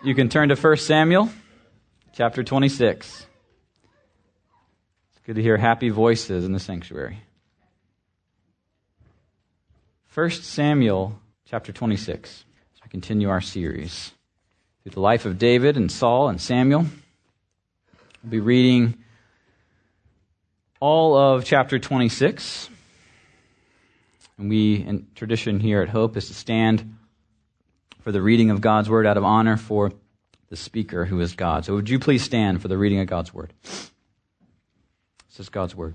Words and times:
You 0.00 0.14
can 0.14 0.28
turn 0.28 0.48
to 0.50 0.54
1 0.54 0.76
Samuel 0.76 1.28
chapter 2.12 2.44
26. 2.44 3.26
It's 5.10 5.20
good 5.26 5.34
to 5.34 5.42
hear 5.42 5.56
happy 5.56 5.88
voices 5.88 6.44
in 6.44 6.52
the 6.52 6.60
sanctuary. 6.60 7.18
1 10.14 10.30
Samuel 10.30 11.18
chapter 11.46 11.72
26. 11.72 12.30
As 12.30 12.80
we 12.84 12.88
continue 12.90 13.28
our 13.28 13.40
series 13.40 14.12
through 14.84 14.92
the 14.92 15.00
life 15.00 15.26
of 15.26 15.36
David 15.36 15.76
and 15.76 15.90
Saul 15.90 16.28
and 16.28 16.40
Samuel. 16.40 16.86
We'll 18.22 18.30
be 18.30 18.38
reading 18.38 19.02
all 20.78 21.16
of 21.16 21.44
chapter 21.44 21.80
26. 21.80 22.70
And 24.38 24.48
we, 24.48 24.76
in 24.76 25.08
tradition 25.16 25.58
here 25.58 25.82
at 25.82 25.88
Hope, 25.88 26.16
is 26.16 26.28
to 26.28 26.34
stand 26.34 26.97
for 28.08 28.12
the 28.12 28.22
reading 28.22 28.50
of 28.50 28.62
God's 28.62 28.88
word 28.88 29.06
out 29.06 29.18
of 29.18 29.24
honor 29.24 29.58
for 29.58 29.92
the 30.48 30.56
speaker 30.56 31.04
who 31.04 31.20
is 31.20 31.34
God. 31.34 31.66
So 31.66 31.74
would 31.74 31.90
you 31.90 31.98
please 31.98 32.22
stand 32.22 32.62
for 32.62 32.68
the 32.68 32.78
reading 32.78 33.00
of 33.00 33.06
God's 33.06 33.34
word? 33.34 33.52
This 33.62 35.40
is 35.40 35.50
God's 35.50 35.76
word. 35.76 35.94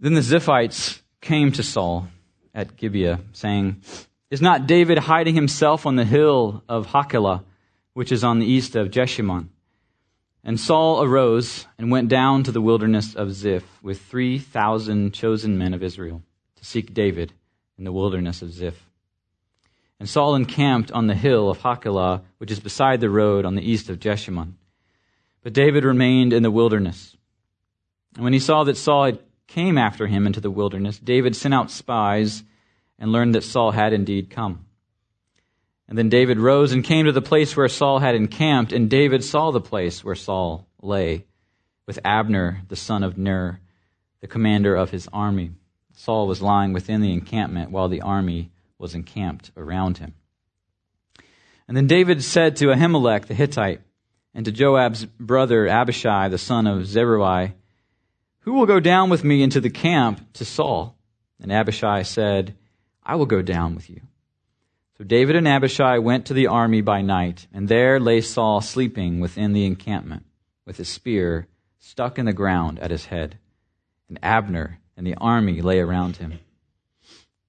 Then 0.00 0.14
the 0.14 0.20
Ziphites 0.20 1.00
came 1.20 1.52
to 1.52 1.62
Saul 1.62 2.08
at 2.52 2.76
Gibeah, 2.76 3.20
saying, 3.32 3.82
Is 4.32 4.42
not 4.42 4.66
David 4.66 4.98
hiding 4.98 5.36
himself 5.36 5.86
on 5.86 5.94
the 5.94 6.04
hill 6.04 6.64
of 6.68 6.88
Hachilah, 6.88 7.44
which 7.92 8.10
is 8.10 8.24
on 8.24 8.40
the 8.40 8.46
east 8.46 8.74
of 8.74 8.90
Jeshimon? 8.90 9.50
And 10.42 10.58
Saul 10.58 11.04
arose 11.04 11.68
and 11.78 11.92
went 11.92 12.08
down 12.08 12.42
to 12.42 12.50
the 12.50 12.60
wilderness 12.60 13.14
of 13.14 13.30
Ziph 13.32 13.80
with 13.80 14.02
3,000 14.02 15.14
chosen 15.14 15.56
men 15.56 15.72
of 15.72 15.84
Israel 15.84 16.20
to 16.56 16.64
seek 16.64 16.92
David 16.92 17.32
in 17.82 17.84
the 17.84 17.90
wilderness 17.90 18.42
of 18.42 18.52
Ziph. 18.52 18.80
And 19.98 20.08
Saul 20.08 20.36
encamped 20.36 20.92
on 20.92 21.08
the 21.08 21.16
hill 21.16 21.50
of 21.50 21.58
Hachilah, 21.58 22.22
which 22.38 22.52
is 22.52 22.60
beside 22.60 23.00
the 23.00 23.10
road 23.10 23.44
on 23.44 23.56
the 23.56 23.68
east 23.68 23.90
of 23.90 23.98
Jeshimon. 23.98 24.54
But 25.42 25.52
David 25.52 25.84
remained 25.84 26.32
in 26.32 26.44
the 26.44 26.50
wilderness. 26.52 27.16
And 28.14 28.22
when 28.22 28.32
he 28.32 28.38
saw 28.38 28.62
that 28.62 28.76
Saul 28.76 29.06
had 29.06 29.18
came 29.48 29.78
after 29.78 30.06
him 30.06 30.28
into 30.28 30.38
the 30.38 30.48
wilderness, 30.48 30.96
David 30.96 31.34
sent 31.34 31.54
out 31.54 31.72
spies 31.72 32.44
and 33.00 33.10
learned 33.10 33.34
that 33.34 33.42
Saul 33.42 33.72
had 33.72 33.92
indeed 33.92 34.30
come. 34.30 34.64
And 35.88 35.98
then 35.98 36.08
David 36.08 36.38
rose 36.38 36.70
and 36.70 36.84
came 36.84 37.06
to 37.06 37.12
the 37.12 37.20
place 37.20 37.56
where 37.56 37.68
Saul 37.68 37.98
had 37.98 38.14
encamped, 38.14 38.72
and 38.72 38.88
David 38.88 39.24
saw 39.24 39.50
the 39.50 39.60
place 39.60 40.04
where 40.04 40.14
Saul 40.14 40.68
lay, 40.80 41.26
with 41.86 41.98
Abner, 42.04 42.62
the 42.68 42.76
son 42.76 43.02
of 43.02 43.18
Ner, 43.18 43.58
the 44.20 44.28
commander 44.28 44.76
of 44.76 44.92
his 44.92 45.08
army. 45.12 45.50
Saul 45.94 46.26
was 46.26 46.42
lying 46.42 46.72
within 46.72 47.00
the 47.00 47.12
encampment 47.12 47.70
while 47.70 47.88
the 47.88 48.02
army 48.02 48.50
was 48.78 48.94
encamped 48.94 49.50
around 49.56 49.98
him. 49.98 50.14
And 51.68 51.76
then 51.76 51.86
David 51.86 52.22
said 52.22 52.56
to 52.56 52.66
Ahimelech 52.66 53.26
the 53.26 53.34
Hittite 53.34 53.80
and 54.34 54.44
to 54.44 54.52
Joab's 54.52 55.04
brother 55.04 55.68
Abishai 55.68 56.28
the 56.28 56.38
son 56.38 56.66
of 56.66 56.86
Zeruiah, 56.86 57.54
Who 58.40 58.54
will 58.54 58.66
go 58.66 58.80
down 58.80 59.10
with 59.10 59.24
me 59.24 59.42
into 59.42 59.60
the 59.60 59.70
camp 59.70 60.32
to 60.34 60.44
Saul? 60.44 60.96
And 61.40 61.52
Abishai 61.52 62.02
said, 62.02 62.54
I 63.04 63.16
will 63.16 63.26
go 63.26 63.42
down 63.42 63.74
with 63.74 63.90
you. 63.90 64.00
So 64.98 65.04
David 65.04 65.36
and 65.36 65.48
Abishai 65.48 65.98
went 65.98 66.26
to 66.26 66.34
the 66.34 66.46
army 66.46 66.80
by 66.80 67.02
night, 67.02 67.46
and 67.52 67.68
there 67.68 67.98
lay 67.98 68.20
Saul 68.20 68.60
sleeping 68.60 69.20
within 69.20 69.52
the 69.52 69.64
encampment, 69.64 70.24
with 70.64 70.76
his 70.76 70.88
spear 70.88 71.46
stuck 71.78 72.18
in 72.18 72.26
the 72.26 72.32
ground 72.32 72.78
at 72.78 72.90
his 72.90 73.06
head. 73.06 73.38
And 74.08 74.18
Abner 74.22 74.78
and 74.96 75.06
the 75.06 75.16
army 75.16 75.60
lay 75.60 75.78
around 75.78 76.16
him. 76.16 76.38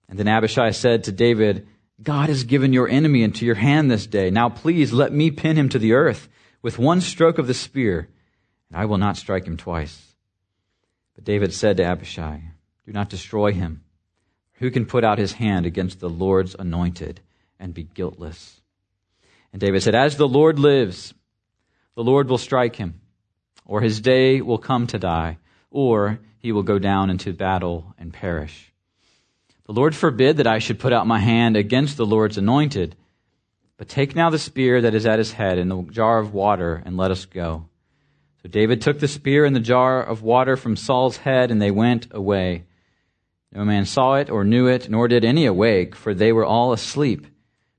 And 0.08 0.18
then 0.20 0.28
Abishai 0.28 0.72
said 0.72 1.06
to 1.06 1.12
David, 1.12 1.68
God 2.02 2.30
has 2.30 2.44
given 2.44 2.74
your 2.74 2.90
enemy 2.90 3.24
into 3.24 3.46
your 3.46 3.56
hand 3.56 3.90
this 3.90 4.08
day. 4.08 4.30
Now 4.30 4.50
please 4.50 4.92
let 4.92 5.14
me 5.14 5.32
pin 5.32 5.56
him 5.56 5.70
to 5.70 5.80
the 5.80 5.94
earth 5.94 6.28
with 6.62 6.80
one 6.80 7.02
stroke 7.02 7.38
of 7.38 7.48
the 7.48 7.54
spear, 7.54 8.10
and 8.70 8.80
I 8.80 8.86
will 8.86 8.98
not 8.98 9.18
strike 9.18 9.46
him 9.46 9.58
twice. 9.58 10.16
But 11.16 11.24
David 11.24 11.54
said 11.54 11.78
to 11.78 11.84
Abishai, 11.84 12.42
Do 12.86 12.92
not 12.92 13.10
destroy 13.10 13.54
him. 13.54 13.84
Who 14.54 14.72
can 14.72 14.86
put 14.86 15.04
out 15.04 15.18
his 15.18 15.34
hand 15.34 15.66
against 15.66 16.00
the 16.00 16.10
Lord's 16.10 16.56
anointed 16.58 17.22
and 17.60 17.74
be 17.74 17.84
guiltless? 17.84 18.62
And 19.52 19.60
David 19.60 19.84
said, 19.84 19.96
As 19.96 20.18
the 20.18 20.28
Lord 20.28 20.58
lives, 20.58 21.14
the 21.96 22.04
Lord 22.04 22.30
will 22.30 22.38
strike 22.38 22.76
him, 22.76 23.02
or 23.66 23.82
his 23.82 24.02
day 24.02 24.42
will 24.42 24.58
come 24.58 24.88
to 24.88 24.98
die, 24.98 25.38
or 25.70 26.20
he 26.44 26.52
will 26.52 26.62
go 26.62 26.78
down 26.78 27.10
into 27.10 27.32
battle 27.32 27.96
and 27.98 28.14
perish. 28.14 28.74
The 29.66 29.72
Lord 29.72 29.96
forbid 29.96 30.38
that 30.38 30.46
I 30.46 30.60
should 30.60 30.78
put 30.78 30.92
out 30.92 31.08
my 31.08 31.20
hand 31.20 31.56
against 31.56 31.96
the 31.96 32.06
Lord's 32.06 32.38
anointed. 32.38 32.98
But 33.78 33.88
take 33.88 34.14
now 34.14 34.30
the 34.30 34.38
spear 34.38 34.82
that 34.82 34.94
is 34.94 35.06
at 35.06 35.20
his 35.20 35.32
head 35.32 35.58
and 35.58 35.72
the 35.72 35.82
jar 35.84 36.20
of 36.20 36.34
water, 36.34 36.84
and 36.86 36.98
let 36.98 37.12
us 37.12 37.24
go. 37.24 37.70
So 38.42 38.50
David 38.50 38.82
took 38.82 39.00
the 39.00 39.08
spear 39.08 39.46
and 39.46 39.56
the 39.56 39.62
jar 39.62 40.04
of 40.04 40.22
water 40.22 40.58
from 40.58 40.76
Saul's 40.76 41.16
head, 41.16 41.50
and 41.50 41.62
they 41.62 41.72
went 41.72 42.08
away. 42.12 42.66
No 43.54 43.64
man 43.64 43.86
saw 43.86 44.16
it 44.16 44.30
or 44.30 44.44
knew 44.44 44.68
it, 44.68 44.90
nor 44.90 45.08
did 45.08 45.24
any 45.24 45.46
awake, 45.46 45.96
for 45.96 46.14
they 46.14 46.34
were 46.34 46.46
all 46.46 46.74
asleep, 46.74 47.26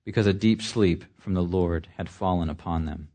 because 0.06 0.26
a 0.26 0.32
deep 0.32 0.62
sleep 0.62 1.04
from 1.18 1.34
the 1.34 1.42
Lord 1.42 1.88
had 1.98 2.08
fallen 2.08 2.48
upon 2.48 2.86
them. 2.86 3.08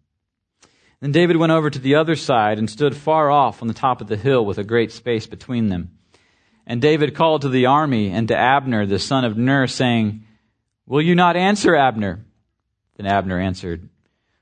Then 1.01 1.11
David 1.11 1.37
went 1.37 1.51
over 1.51 1.69
to 1.69 1.79
the 1.79 1.95
other 1.95 2.15
side 2.15 2.57
and 2.57 2.69
stood 2.69 2.95
far 2.95 3.31
off 3.31 3.61
on 3.61 3.67
the 3.67 3.73
top 3.73 4.01
of 4.01 4.07
the 4.07 4.17
hill 4.17 4.45
with 4.45 4.57
a 4.57 4.63
great 4.63 4.91
space 4.91 5.27
between 5.27 5.69
them. 5.69 5.91
And 6.67 6.81
David 6.81 7.15
called 7.15 7.41
to 7.43 7.49
the 7.49 7.67
army 7.67 8.11
and 8.11 8.27
to 8.27 8.37
Abner, 8.37 8.85
the 8.85 8.99
son 8.99 9.25
of 9.25 9.37
Ner, 9.37 9.65
saying, 9.65 10.25
Will 10.85 11.01
you 11.01 11.15
not 11.15 11.37
answer, 11.37 11.75
Abner? 11.75 12.25
Then 12.97 13.05
Abner 13.05 13.39
answered, 13.39 13.89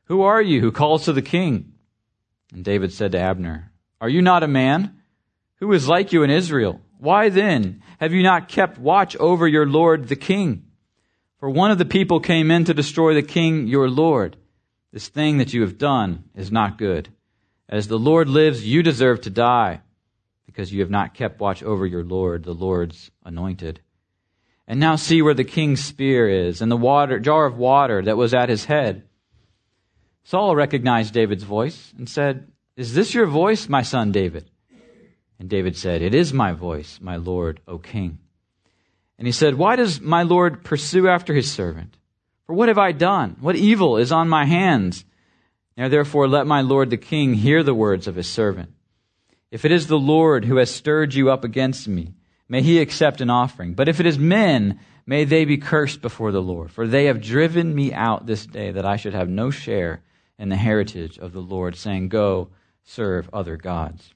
Who 0.05 0.23
are 0.23 0.41
you 0.41 0.59
who 0.59 0.71
calls 0.71 1.05
to 1.05 1.13
the 1.13 1.21
king? 1.21 1.73
And 2.51 2.65
David 2.65 2.91
said 2.91 3.11
to 3.11 3.19
Abner, 3.19 3.71
Are 4.01 4.09
you 4.09 4.21
not 4.21 4.43
a 4.43 4.47
man? 4.47 5.01
Who 5.59 5.71
is 5.73 5.87
like 5.87 6.11
you 6.11 6.23
in 6.23 6.29
Israel? 6.29 6.81
Why 6.97 7.29
then 7.29 7.83
have 7.99 8.13
you 8.13 8.23
not 8.23 8.49
kept 8.49 8.79
watch 8.79 9.15
over 9.17 9.47
your 9.47 9.67
Lord 9.67 10.07
the 10.07 10.15
king? 10.15 10.65
For 11.39 11.49
one 11.49 11.69
of 11.69 11.77
the 11.77 11.85
people 11.85 12.19
came 12.19 12.49
in 12.49 12.65
to 12.65 12.73
destroy 12.73 13.13
the 13.13 13.21
king 13.21 13.67
your 13.67 13.89
Lord. 13.89 14.37
This 14.97 15.09
thing 15.09 15.37
that 15.37 15.53
you 15.53 15.61
have 15.61 15.77
done 15.77 16.23
is 16.33 16.51
not 16.51 16.79
good. 16.79 17.09
As 17.69 17.87
the 17.87 17.99
Lord 17.99 18.27
lives, 18.27 18.65
you 18.65 18.81
deserve 18.81 19.21
to 19.21 19.29
die, 19.29 19.81
because 20.47 20.73
you 20.73 20.79
have 20.79 20.89
not 20.89 21.13
kept 21.13 21.39
watch 21.39 21.61
over 21.61 21.85
your 21.85 22.03
Lord, 22.03 22.43
the 22.43 22.55
Lord's 22.55 23.11
anointed. 23.23 23.79
And 24.67 24.79
now 24.79 24.95
see 24.95 25.21
where 25.21 25.35
the 25.35 25.43
king's 25.43 25.83
spear 25.83 26.27
is, 26.27 26.63
and 26.63 26.71
the 26.71 26.75
water, 26.75 27.19
jar 27.19 27.45
of 27.45 27.59
water 27.59 28.01
that 28.01 28.17
was 28.17 28.33
at 28.33 28.49
his 28.49 28.65
head. 28.65 29.03
Saul 30.23 30.55
recognized 30.55 31.13
David's 31.13 31.43
voice 31.43 31.93
and 31.95 32.09
said, 32.09 32.51
Is 32.75 32.95
this 32.95 33.13
your 33.13 33.27
voice, 33.27 33.69
my 33.69 33.83
son 33.83 34.11
David? 34.11 34.49
And 35.37 35.47
David 35.47 35.77
said, 35.77 36.01
It 36.01 36.15
is 36.15 36.33
my 36.33 36.53
voice, 36.53 36.97
my 36.99 37.17
Lord, 37.17 37.61
O 37.67 37.77
king. 37.77 38.17
And 39.19 39.27
he 39.27 39.31
said, 39.31 39.53
Why 39.53 39.75
does 39.75 40.01
my 40.01 40.23
Lord 40.23 40.63
pursue 40.63 41.07
after 41.07 41.35
his 41.35 41.51
servant? 41.51 41.97
For 42.47 42.53
what 42.53 42.69
have 42.69 42.77
I 42.77 42.93
done? 42.93 43.35
What 43.41 43.57
evil 43.57 43.97
is 43.97 44.11
on 44.11 44.29
my 44.29 44.45
hands? 44.45 45.03
Now 45.75 45.89
therefore 45.89 46.27
let 46.27 46.47
my 46.47 46.61
lord 46.61 46.89
the 46.89 46.97
king 46.97 47.33
hear 47.33 47.61
the 47.61 47.75
words 47.75 48.07
of 48.07 48.15
his 48.15 48.29
servant. 48.29 48.71
If 49.51 49.65
it 49.65 49.71
is 49.71 49.87
the 49.87 49.99
Lord 49.99 50.45
who 50.45 50.55
has 50.57 50.73
stirred 50.73 51.13
you 51.13 51.29
up 51.29 51.43
against 51.43 51.87
me, 51.87 52.13
may 52.47 52.61
he 52.61 52.79
accept 52.79 53.21
an 53.21 53.29
offering. 53.29 53.73
But 53.73 53.89
if 53.89 53.99
it 53.99 54.05
is 54.05 54.17
men, 54.17 54.79
may 55.05 55.25
they 55.25 55.45
be 55.45 55.57
cursed 55.57 56.01
before 56.01 56.31
the 56.31 56.41
Lord. 56.41 56.71
For 56.71 56.87
they 56.87 57.05
have 57.05 57.21
driven 57.21 57.75
me 57.75 57.93
out 57.93 58.25
this 58.25 58.45
day 58.45 58.71
that 58.71 58.85
I 58.85 58.95
should 58.95 59.13
have 59.13 59.29
no 59.29 59.51
share 59.51 60.01
in 60.39 60.49
the 60.49 60.55
heritage 60.55 61.17
of 61.17 61.33
the 61.33 61.41
Lord, 61.41 61.75
saying, 61.75 62.09
Go, 62.09 62.49
serve 62.83 63.29
other 63.33 63.57
gods. 63.57 64.13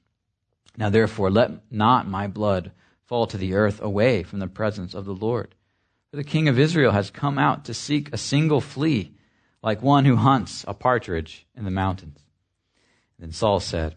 Now 0.76 0.88
therefore 0.88 1.30
let 1.30 1.70
not 1.70 2.08
my 2.08 2.26
blood 2.26 2.72
fall 3.04 3.26
to 3.26 3.36
the 3.36 3.54
earth 3.54 3.80
away 3.82 4.22
from 4.22 4.38
the 4.38 4.48
presence 4.48 4.94
of 4.94 5.04
the 5.04 5.14
Lord. 5.14 5.54
For 6.12 6.18
the 6.18 6.24
king 6.24 6.46
of 6.46 6.58
Israel 6.58 6.92
has 6.92 7.10
come 7.10 7.38
out 7.38 7.64
to 7.64 7.72
seek 7.72 8.12
a 8.12 8.18
single 8.18 8.60
flea, 8.60 9.14
like 9.62 9.80
one 9.80 10.04
who 10.04 10.16
hunts 10.16 10.62
a 10.68 10.74
partridge 10.74 11.46
in 11.56 11.64
the 11.64 11.70
mountains. 11.70 12.18
Then 13.18 13.32
Saul 13.32 13.60
said, 13.60 13.94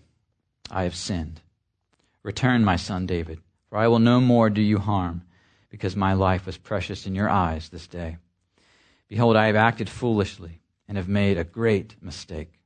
I 0.71 0.83
have 0.83 0.95
sinned. 0.95 1.41
Return, 2.23 2.63
my 2.63 2.77
son 2.77 3.05
David, 3.05 3.39
for 3.67 3.77
I 3.77 3.89
will 3.89 3.99
no 3.99 4.21
more 4.21 4.49
do 4.49 4.61
you 4.61 4.77
harm, 4.79 5.23
because 5.69 5.97
my 5.97 6.13
life 6.13 6.45
was 6.45 6.55
precious 6.55 7.05
in 7.05 7.15
your 7.15 7.29
eyes 7.29 7.67
this 7.67 7.85
day. 7.85 8.15
Behold, 9.09 9.35
I 9.35 9.47
have 9.47 9.57
acted 9.57 9.89
foolishly 9.89 10.61
and 10.87 10.95
have 10.95 11.09
made 11.09 11.37
a 11.37 11.43
great 11.43 12.01
mistake. 12.01 12.61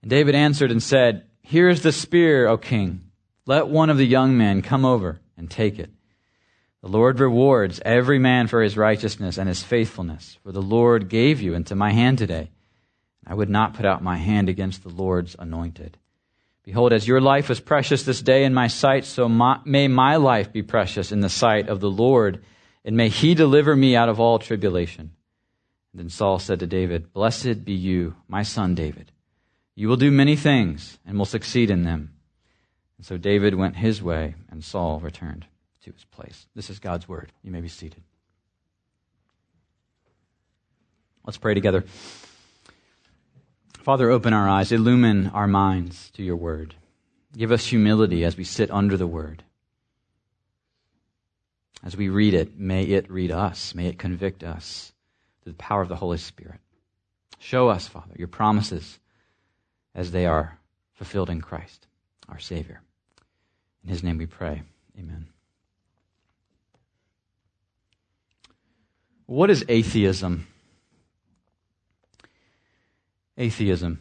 And 0.00 0.08
David 0.08 0.34
answered 0.34 0.70
and 0.70 0.82
said, 0.82 1.26
Here 1.42 1.68
is 1.68 1.82
the 1.82 1.92
spear, 1.92 2.48
O 2.48 2.56
king. 2.56 3.10
Let 3.44 3.68
one 3.68 3.90
of 3.90 3.98
the 3.98 4.06
young 4.06 4.38
men 4.38 4.62
come 4.62 4.86
over 4.86 5.20
and 5.36 5.50
take 5.50 5.78
it. 5.78 5.90
The 6.84 6.90
Lord 6.90 7.18
rewards 7.18 7.80
every 7.82 8.18
man 8.18 8.46
for 8.46 8.60
his 8.60 8.76
righteousness 8.76 9.38
and 9.38 9.48
his 9.48 9.62
faithfulness, 9.62 10.36
for 10.42 10.52
the 10.52 10.60
Lord 10.60 11.08
gave 11.08 11.40
you 11.40 11.54
into 11.54 11.74
my 11.74 11.92
hand 11.92 12.18
today. 12.18 12.50
I 13.26 13.32
would 13.32 13.48
not 13.48 13.72
put 13.72 13.86
out 13.86 14.02
my 14.02 14.18
hand 14.18 14.50
against 14.50 14.82
the 14.82 14.90
Lord's 14.90 15.34
anointed. 15.38 15.96
Behold, 16.62 16.92
as 16.92 17.08
your 17.08 17.22
life 17.22 17.48
was 17.48 17.58
precious 17.58 18.02
this 18.02 18.20
day 18.20 18.44
in 18.44 18.52
my 18.52 18.66
sight, 18.66 19.06
so 19.06 19.30
my, 19.30 19.60
may 19.64 19.88
my 19.88 20.16
life 20.16 20.52
be 20.52 20.62
precious 20.62 21.10
in 21.10 21.20
the 21.20 21.30
sight 21.30 21.70
of 21.70 21.80
the 21.80 21.90
Lord, 21.90 22.44
and 22.84 22.98
may 22.98 23.08
he 23.08 23.34
deliver 23.34 23.74
me 23.74 23.96
out 23.96 24.10
of 24.10 24.20
all 24.20 24.38
tribulation. 24.38 25.12
then 25.94 26.10
Saul 26.10 26.38
said 26.38 26.60
to 26.60 26.66
David, 26.66 27.14
Blessed 27.14 27.64
be 27.64 27.72
you, 27.72 28.14
my 28.28 28.42
son 28.42 28.74
David. 28.74 29.10
You 29.74 29.88
will 29.88 29.96
do 29.96 30.10
many 30.10 30.36
things 30.36 30.98
and 31.06 31.16
will 31.16 31.24
succeed 31.24 31.70
in 31.70 31.84
them. 31.84 32.12
And 32.98 33.06
so 33.06 33.16
David 33.16 33.54
went 33.54 33.76
his 33.76 34.02
way, 34.02 34.34
and 34.50 34.62
Saul 34.62 35.00
returned 35.00 35.46
to 35.84 35.92
his 35.92 36.04
place. 36.04 36.46
This 36.54 36.70
is 36.70 36.78
God's 36.78 37.08
word. 37.08 37.30
You 37.42 37.50
may 37.50 37.60
be 37.60 37.68
seated. 37.68 38.02
Let's 41.24 41.38
pray 41.38 41.54
together. 41.54 41.84
Father, 43.78 44.10
open 44.10 44.32
our 44.32 44.48
eyes, 44.48 44.72
illumine 44.72 45.28
our 45.28 45.46
minds 45.46 46.10
to 46.12 46.22
your 46.22 46.36
word. 46.36 46.74
Give 47.36 47.52
us 47.52 47.66
humility 47.66 48.24
as 48.24 48.36
we 48.36 48.44
sit 48.44 48.70
under 48.70 48.96
the 48.96 49.06
word. 49.06 49.42
As 51.82 51.96
we 51.96 52.08
read 52.08 52.32
it, 52.32 52.58
may 52.58 52.84
it 52.84 53.10
read 53.10 53.30
us, 53.30 53.74
may 53.74 53.86
it 53.86 53.98
convict 53.98 54.42
us 54.42 54.92
through 55.42 55.52
the 55.52 55.58
power 55.58 55.82
of 55.82 55.88
the 55.88 55.96
Holy 55.96 56.16
Spirit. 56.16 56.60
Show 57.38 57.68
us, 57.68 57.86
Father, 57.86 58.14
your 58.16 58.28
promises 58.28 58.98
as 59.94 60.10
they 60.10 60.24
are 60.24 60.58
fulfilled 60.94 61.28
in 61.28 61.42
Christ, 61.42 61.86
our 62.28 62.38
Savior. 62.38 62.80
In 63.82 63.90
his 63.90 64.02
name 64.02 64.16
we 64.16 64.26
pray. 64.26 64.62
Amen. 64.98 65.26
What 69.26 69.50
is 69.50 69.64
atheism? 69.68 70.46
Atheism. 73.38 74.00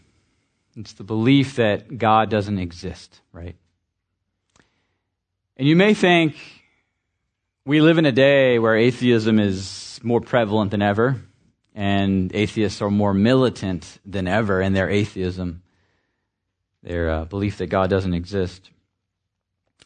It's 0.76 0.94
the 0.94 1.04
belief 1.04 1.56
that 1.58 1.98
God 1.98 2.30
doesn't 2.30 2.60
exist, 2.60 3.22
right? 3.32 3.56
And 5.56 5.68
you 5.68 5.76
may 5.76 5.94
think 5.94 6.36
we 7.66 7.80
live 7.80 7.98
in 7.98 8.06
a 8.06 8.12
day 8.12 8.60
where 8.60 8.76
atheism 8.76 9.40
is 9.40 10.00
more 10.04 10.20
prevalent 10.20 10.72
than 10.72 10.82
ever 10.82 11.22
and 11.76 12.34
atheists 12.36 12.82
are 12.82 12.92
more 12.92 13.14
militant 13.14 14.00
than 14.06 14.28
ever 14.28 14.62
in 14.62 14.74
their 14.74 14.90
atheism, 14.90 15.64
their 16.84 17.10
uh, 17.10 17.26
belief 17.26 17.58
that 17.58 17.68
God 17.68 17.90
doesn't 17.90 18.14
exist. 18.14 18.70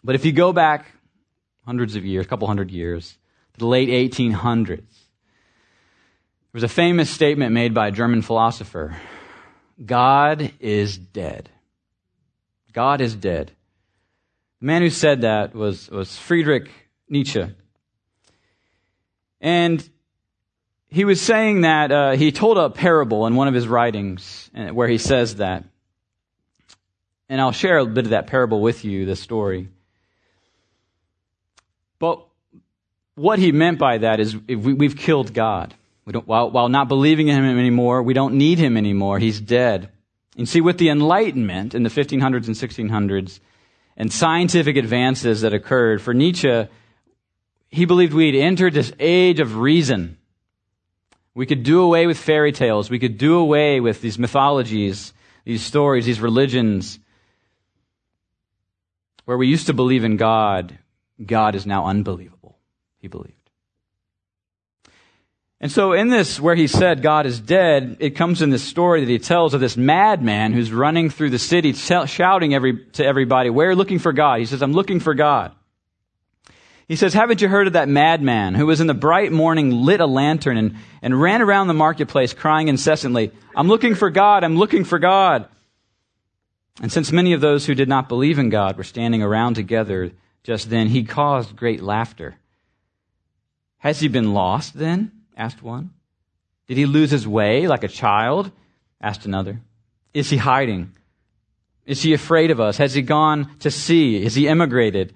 But 0.03 0.15
if 0.15 0.25
you 0.25 0.31
go 0.31 0.51
back 0.51 0.91
hundreds 1.65 1.95
of 1.95 2.05
years, 2.05 2.25
a 2.25 2.29
couple 2.29 2.47
hundred 2.47 2.71
years, 2.71 3.17
to 3.53 3.59
the 3.59 3.67
late 3.67 3.89
1800s, 3.89 4.83
there 6.51 6.61
was 6.61 6.63
a 6.63 6.73
famous 6.73 7.09
statement 7.09 7.53
made 7.53 7.73
by 7.73 7.89
a 7.89 7.91
German 7.91 8.21
philosopher 8.21 8.95
God 9.85 10.51
is 10.59 10.97
dead. 10.97 11.49
God 12.73 13.01
is 13.01 13.13
dead. 13.13 13.51
The 14.59 14.65
man 14.65 14.81
who 14.81 14.89
said 14.89 15.21
that 15.21 15.53
was, 15.53 15.89
was 15.89 16.17
Friedrich 16.17 16.69
Nietzsche. 17.09 17.45
And 19.39 19.87
he 20.89 21.05
was 21.05 21.21
saying 21.21 21.61
that 21.61 21.91
uh, 21.91 22.11
he 22.11 22.31
told 22.31 22.57
a 22.57 22.69
parable 22.69 23.27
in 23.27 23.35
one 23.35 23.47
of 23.47 23.53
his 23.53 23.67
writings 23.67 24.49
uh, 24.55 24.69
where 24.69 24.87
he 24.87 24.97
says 24.97 25.35
that. 25.35 25.63
And 27.29 27.41
I'll 27.41 27.51
share 27.51 27.77
a 27.77 27.85
bit 27.85 28.05
of 28.05 28.11
that 28.11 28.27
parable 28.27 28.61
with 28.61 28.85
you, 28.85 29.05
the 29.05 29.15
story. 29.15 29.67
But 31.99 32.25
what 33.15 33.37
he 33.37 33.51
meant 33.51 33.79
by 33.79 33.99
that 33.99 34.19
is 34.19 34.35
we, 34.37 34.87
have 34.87 34.95
killed 34.95 35.33
God. 35.33 35.73
While, 36.07 36.51
while 36.51 36.69
not 36.69 36.87
believing 36.87 37.27
in 37.27 37.35
him 37.35 37.59
anymore, 37.59 38.01
we 38.01 38.13
don't 38.13 38.35
need 38.35 38.59
him 38.59 38.77
anymore. 38.77 39.19
He's 39.19 39.41
dead. 39.41 39.89
And 40.37 40.47
see, 40.47 40.61
with 40.61 40.77
the 40.77 40.89
Enlightenment 40.89 41.75
in 41.75 41.83
the 41.83 41.89
1500s 41.89 42.47
and 42.47 42.55
1600s 42.55 43.39
and 43.97 44.13
scientific 44.13 44.77
advances 44.77 45.41
that 45.41 45.53
occurred, 45.53 46.01
for 46.01 46.13
Nietzsche, 46.13 46.67
he 47.69 47.85
believed 47.85 48.13
we'd 48.13 48.35
entered 48.35 48.73
this 48.73 48.93
age 48.99 49.39
of 49.39 49.57
reason 49.57 50.17
we 51.37 51.45
could 51.45 51.61
do 51.61 51.81
away 51.81 52.07
with 52.07 52.17
fairy 52.17 52.51
tales. 52.51 52.89
We 52.89 52.97
could 52.97 53.19
do 53.19 53.35
away 53.35 53.79
with 53.79 54.01
these 54.01 54.17
mythologies, 54.17 55.13
these 55.45 55.61
stories, 55.61 56.07
these 56.07 56.19
religions. 56.19 56.97
Where 59.25 59.37
we 59.37 59.47
used 59.47 59.67
to 59.67 59.73
believe 59.73 60.03
in 60.03 60.17
God, 60.17 60.79
God 61.23 61.53
is 61.53 61.67
now 61.67 61.85
unbelievable, 61.85 62.57
he 62.97 63.07
believed. 63.07 63.36
And 65.59 65.71
so, 65.71 65.93
in 65.93 66.09
this, 66.09 66.39
where 66.39 66.53
he 66.53 66.67
said 66.67 67.01
God 67.01 67.25
is 67.25 67.39
dead, 67.39 67.97
it 67.99 68.11
comes 68.11 68.43
in 68.43 68.51
this 68.51 68.63
story 68.63 69.03
that 69.03 69.11
he 69.11 69.17
tells 69.17 69.55
of 69.55 69.59
this 69.59 69.75
madman 69.75 70.53
who's 70.53 70.71
running 70.71 71.09
through 71.09 71.31
the 71.31 71.39
city, 71.39 71.73
shouting 71.73 72.53
every, 72.53 72.85
to 72.93 73.03
everybody, 73.05 73.49
Where 73.49 73.71
are 73.71 73.75
looking 73.75 73.97
for 73.97 74.13
God? 74.13 74.39
He 74.39 74.45
says, 74.45 74.61
I'm 74.61 74.73
looking 74.73 74.99
for 74.99 75.15
God. 75.15 75.51
He 76.87 76.95
says, 76.95 77.13
Haven't 77.13 77.41
you 77.41 77.47
heard 77.47 77.65
of 77.65 77.73
that 77.73 77.89
madman 77.89 78.53
who 78.53 78.67
was 78.67 78.81
in 78.81 78.87
the 78.87 78.93
bright 78.93 79.31
morning 79.31 79.71
lit 79.71 79.99
a 79.99 80.05
lantern 80.05 80.57
and, 80.57 80.75
and 81.01 81.19
ran 81.19 81.41
around 81.41 81.67
the 81.67 81.73
marketplace 81.73 82.33
crying 82.33 82.67
incessantly, 82.67 83.31
I'm 83.55 83.67
looking 83.67 83.95
for 83.95 84.11
God, 84.11 84.43
I'm 84.43 84.57
looking 84.57 84.83
for 84.83 84.99
God. 84.99 85.47
And 86.83 86.91
since 86.91 87.11
many 87.11 87.33
of 87.33 87.41
those 87.41 87.65
who 87.65 87.73
did 87.73 87.89
not 87.89 88.07
believe 88.07 88.37
in 88.37 88.49
God 88.49 88.77
were 88.77 88.83
standing 88.83 89.23
around 89.23 89.55
together 89.55 90.11
just 90.43 90.69
then, 90.69 90.87
he 90.87 91.03
caused 91.03 91.55
great 91.55 91.81
laughter. 91.81 92.37
Has 93.79 93.99
he 93.99 94.07
been 94.07 94.33
lost 94.35 94.75
then? 94.75 95.16
Asked 95.37 95.63
one. 95.63 95.91
Did 96.67 96.77
he 96.77 96.85
lose 96.85 97.11
his 97.11 97.27
way 97.27 97.67
like 97.67 97.83
a 97.83 97.87
child? 97.87 98.51
asked 98.99 99.25
another. 99.25 99.61
Is 100.13 100.29
he 100.29 100.37
hiding? 100.37 100.91
Is 101.85 102.01
he 102.01 102.13
afraid 102.13 102.51
of 102.51 102.59
us? 102.59 102.77
Has 102.77 102.93
he 102.93 103.01
gone 103.01 103.49
to 103.59 103.71
sea? 103.71 104.23
Has 104.23 104.35
he 104.35 104.49
emigrated? 104.49 105.13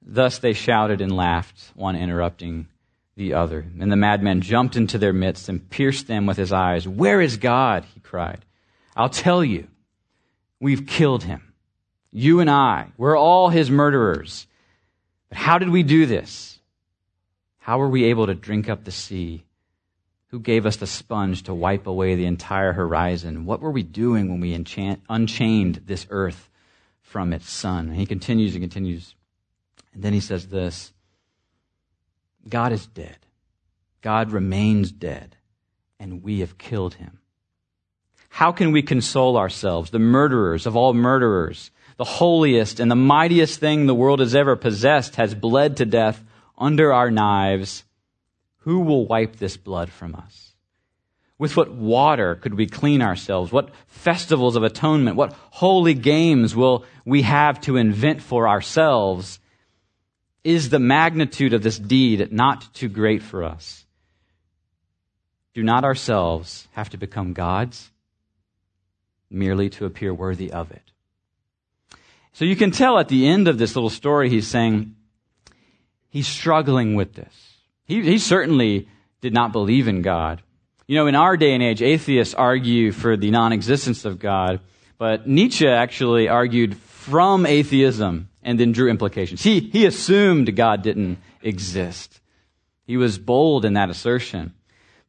Thus 0.00 0.38
they 0.38 0.52
shouted 0.52 1.00
and 1.00 1.16
laughed, 1.16 1.72
one 1.74 1.96
interrupting 1.96 2.68
the 3.16 3.34
other. 3.34 3.66
And 3.80 3.90
the 3.90 3.96
madman 3.96 4.42
jumped 4.42 4.76
into 4.76 4.98
their 4.98 5.12
midst 5.12 5.48
and 5.48 5.68
pierced 5.68 6.06
them 6.06 6.26
with 6.26 6.36
his 6.36 6.52
eyes. 6.52 6.86
Where 6.86 7.20
is 7.20 7.38
God? 7.38 7.84
he 7.94 8.00
cried. 8.00 8.44
I'll 8.94 9.08
tell 9.08 9.42
you. 9.42 9.66
We've 10.60 10.86
killed 10.86 11.24
him. 11.24 11.52
You 12.12 12.40
and 12.40 12.48
I. 12.48 12.92
We're 12.96 13.18
all 13.18 13.48
his 13.48 13.70
murderers. 13.70 14.46
But 15.28 15.38
how 15.38 15.58
did 15.58 15.70
we 15.70 15.82
do 15.82 16.06
this? 16.06 16.58
How 17.58 17.78
were 17.78 17.88
we 17.88 18.04
able 18.04 18.26
to 18.26 18.34
drink 18.34 18.68
up 18.68 18.84
the 18.84 18.92
sea? 18.92 19.45
Who 20.36 20.42
gave 20.42 20.66
us 20.66 20.76
the 20.76 20.86
sponge 20.86 21.44
to 21.44 21.54
wipe 21.54 21.86
away 21.86 22.14
the 22.14 22.26
entire 22.26 22.74
horizon? 22.74 23.46
What 23.46 23.62
were 23.62 23.70
we 23.70 23.82
doing 23.82 24.28
when 24.28 24.38
we 24.38 24.52
enchant, 24.52 25.00
unchained 25.08 25.80
this 25.86 26.06
earth 26.10 26.50
from 27.00 27.32
its 27.32 27.48
sun? 27.48 27.88
And 27.88 27.96
he 27.96 28.04
continues 28.04 28.54
and 28.54 28.62
continues. 28.62 29.14
And 29.94 30.02
then 30.02 30.12
he 30.12 30.20
says 30.20 30.48
this 30.48 30.92
God 32.46 32.72
is 32.72 32.86
dead. 32.86 33.16
God 34.02 34.30
remains 34.30 34.92
dead, 34.92 35.36
and 35.98 36.22
we 36.22 36.40
have 36.40 36.58
killed 36.58 36.96
him. 36.96 37.20
How 38.28 38.52
can 38.52 38.72
we 38.72 38.82
console 38.82 39.38
ourselves, 39.38 39.88
the 39.88 39.98
murderers 39.98 40.66
of 40.66 40.76
all 40.76 40.92
murderers? 40.92 41.70
The 41.96 42.04
holiest 42.04 42.78
and 42.78 42.90
the 42.90 42.94
mightiest 42.94 43.58
thing 43.58 43.86
the 43.86 43.94
world 43.94 44.20
has 44.20 44.34
ever 44.34 44.54
possessed 44.54 45.16
has 45.16 45.34
bled 45.34 45.78
to 45.78 45.86
death 45.86 46.22
under 46.58 46.92
our 46.92 47.10
knives. 47.10 47.84
Who 48.66 48.80
will 48.80 49.06
wipe 49.06 49.36
this 49.36 49.56
blood 49.56 49.90
from 49.90 50.16
us? 50.16 50.52
With 51.38 51.56
what 51.56 51.70
water 51.70 52.34
could 52.34 52.54
we 52.54 52.66
clean 52.66 53.00
ourselves? 53.00 53.52
What 53.52 53.70
festivals 53.86 54.56
of 54.56 54.64
atonement, 54.64 55.16
what 55.16 55.34
holy 55.50 55.94
games 55.94 56.56
will 56.56 56.84
we 57.04 57.22
have 57.22 57.60
to 57.60 57.76
invent 57.76 58.20
for 58.20 58.48
ourselves 58.48 59.38
is 60.42 60.68
the 60.68 60.80
magnitude 60.80 61.54
of 61.54 61.62
this 61.62 61.78
deed 61.78 62.32
not 62.32 62.74
too 62.74 62.88
great 62.88 63.22
for 63.22 63.44
us? 63.44 63.86
Do 65.54 65.62
not 65.62 65.84
ourselves 65.84 66.66
have 66.72 66.90
to 66.90 66.96
become 66.96 67.34
gods 67.34 67.92
merely 69.30 69.70
to 69.70 69.86
appear 69.86 70.12
worthy 70.12 70.50
of 70.50 70.72
it? 70.72 70.90
So 72.32 72.44
you 72.44 72.56
can 72.56 72.72
tell 72.72 72.98
at 72.98 73.06
the 73.06 73.28
end 73.28 73.46
of 73.46 73.58
this 73.58 73.76
little 73.76 73.90
story, 73.90 74.28
he's 74.28 74.48
saying 74.48 74.96
he's 76.08 76.26
struggling 76.26 76.96
with 76.96 77.14
this. 77.14 77.55
He, 77.86 78.02
he 78.02 78.18
certainly 78.18 78.88
did 79.20 79.32
not 79.32 79.52
believe 79.52 79.88
in 79.88 80.02
God. 80.02 80.42
You 80.86 80.96
know, 80.96 81.06
in 81.06 81.14
our 81.14 81.36
day 81.36 81.54
and 81.54 81.62
age, 81.62 81.82
atheists 81.82 82.34
argue 82.34 82.92
for 82.92 83.16
the 83.16 83.30
non 83.30 83.52
existence 83.52 84.04
of 84.04 84.18
God, 84.18 84.60
but 84.98 85.26
Nietzsche 85.26 85.66
actually 85.66 86.28
argued 86.28 86.76
from 86.76 87.46
atheism 87.46 88.28
and 88.42 88.60
then 88.60 88.72
drew 88.72 88.88
implications. 88.88 89.42
He, 89.42 89.60
he 89.60 89.86
assumed 89.86 90.54
God 90.54 90.82
didn't 90.82 91.18
exist. 91.42 92.20
He 92.86 92.96
was 92.96 93.18
bold 93.18 93.64
in 93.64 93.74
that 93.74 93.90
assertion. 93.90 94.54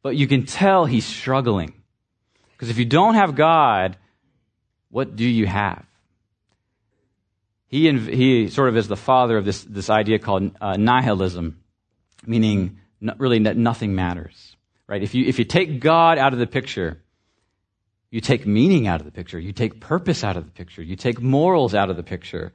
But 0.02 0.16
you 0.16 0.26
can 0.26 0.46
tell 0.46 0.84
he's 0.84 1.06
struggling. 1.06 1.74
Because 2.52 2.70
if 2.70 2.78
you 2.78 2.84
don't 2.84 3.14
have 3.14 3.36
God, 3.36 3.96
what 4.90 5.14
do 5.14 5.24
you 5.24 5.46
have? 5.46 5.84
He, 7.68 7.92
he 7.92 8.48
sort 8.48 8.68
of 8.68 8.76
is 8.76 8.88
the 8.88 8.96
father 8.96 9.36
of 9.36 9.44
this, 9.44 9.62
this 9.62 9.90
idea 9.90 10.18
called 10.18 10.50
uh, 10.60 10.76
nihilism, 10.76 11.60
meaning 12.26 12.78
really 13.18 13.38
nothing 13.38 13.94
matters. 13.94 14.56
Right? 14.86 15.02
If 15.02 15.14
you, 15.14 15.26
if 15.26 15.38
you 15.38 15.44
take 15.44 15.80
God 15.80 16.18
out 16.18 16.32
of 16.32 16.38
the 16.38 16.46
picture, 16.46 17.02
you 18.10 18.20
take 18.20 18.46
meaning 18.46 18.86
out 18.86 19.00
of 19.00 19.06
the 19.06 19.12
picture. 19.12 19.38
You 19.38 19.52
take 19.52 19.80
purpose 19.80 20.24
out 20.24 20.36
of 20.36 20.44
the 20.46 20.50
picture. 20.50 20.82
You 20.82 20.96
take 20.96 21.20
morals 21.20 21.74
out 21.74 21.90
of 21.90 21.96
the 21.96 22.02
picture. 22.02 22.52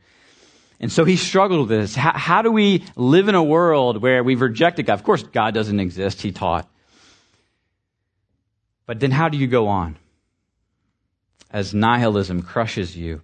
And 0.80 0.92
so 0.92 1.06
he 1.06 1.16
struggled 1.16 1.70
with 1.70 1.80
this. 1.80 1.96
How, 1.96 2.12
how, 2.14 2.42
do 2.42 2.52
we 2.52 2.84
live 2.96 3.30
in 3.30 3.36
a 3.36 3.44
world 3.44 4.02
where 4.02 4.24
we've 4.24 4.42
rejected 4.42 4.88
God? 4.88 4.96
Of 4.96 5.04
course, 5.04 5.22
God 5.22 5.54
doesn't 5.54 5.80
exist, 5.80 6.22
he 6.22 6.32
taught. 6.32 6.68
But 8.86 9.00
then 9.00 9.12
how 9.12 9.30
do 9.30 9.38
you 9.38 9.48
go 9.48 9.68
on? 9.68 9.98
As 11.52 11.74
nihilism 11.74 12.42
crushes 12.42 12.98
you. 12.98 13.22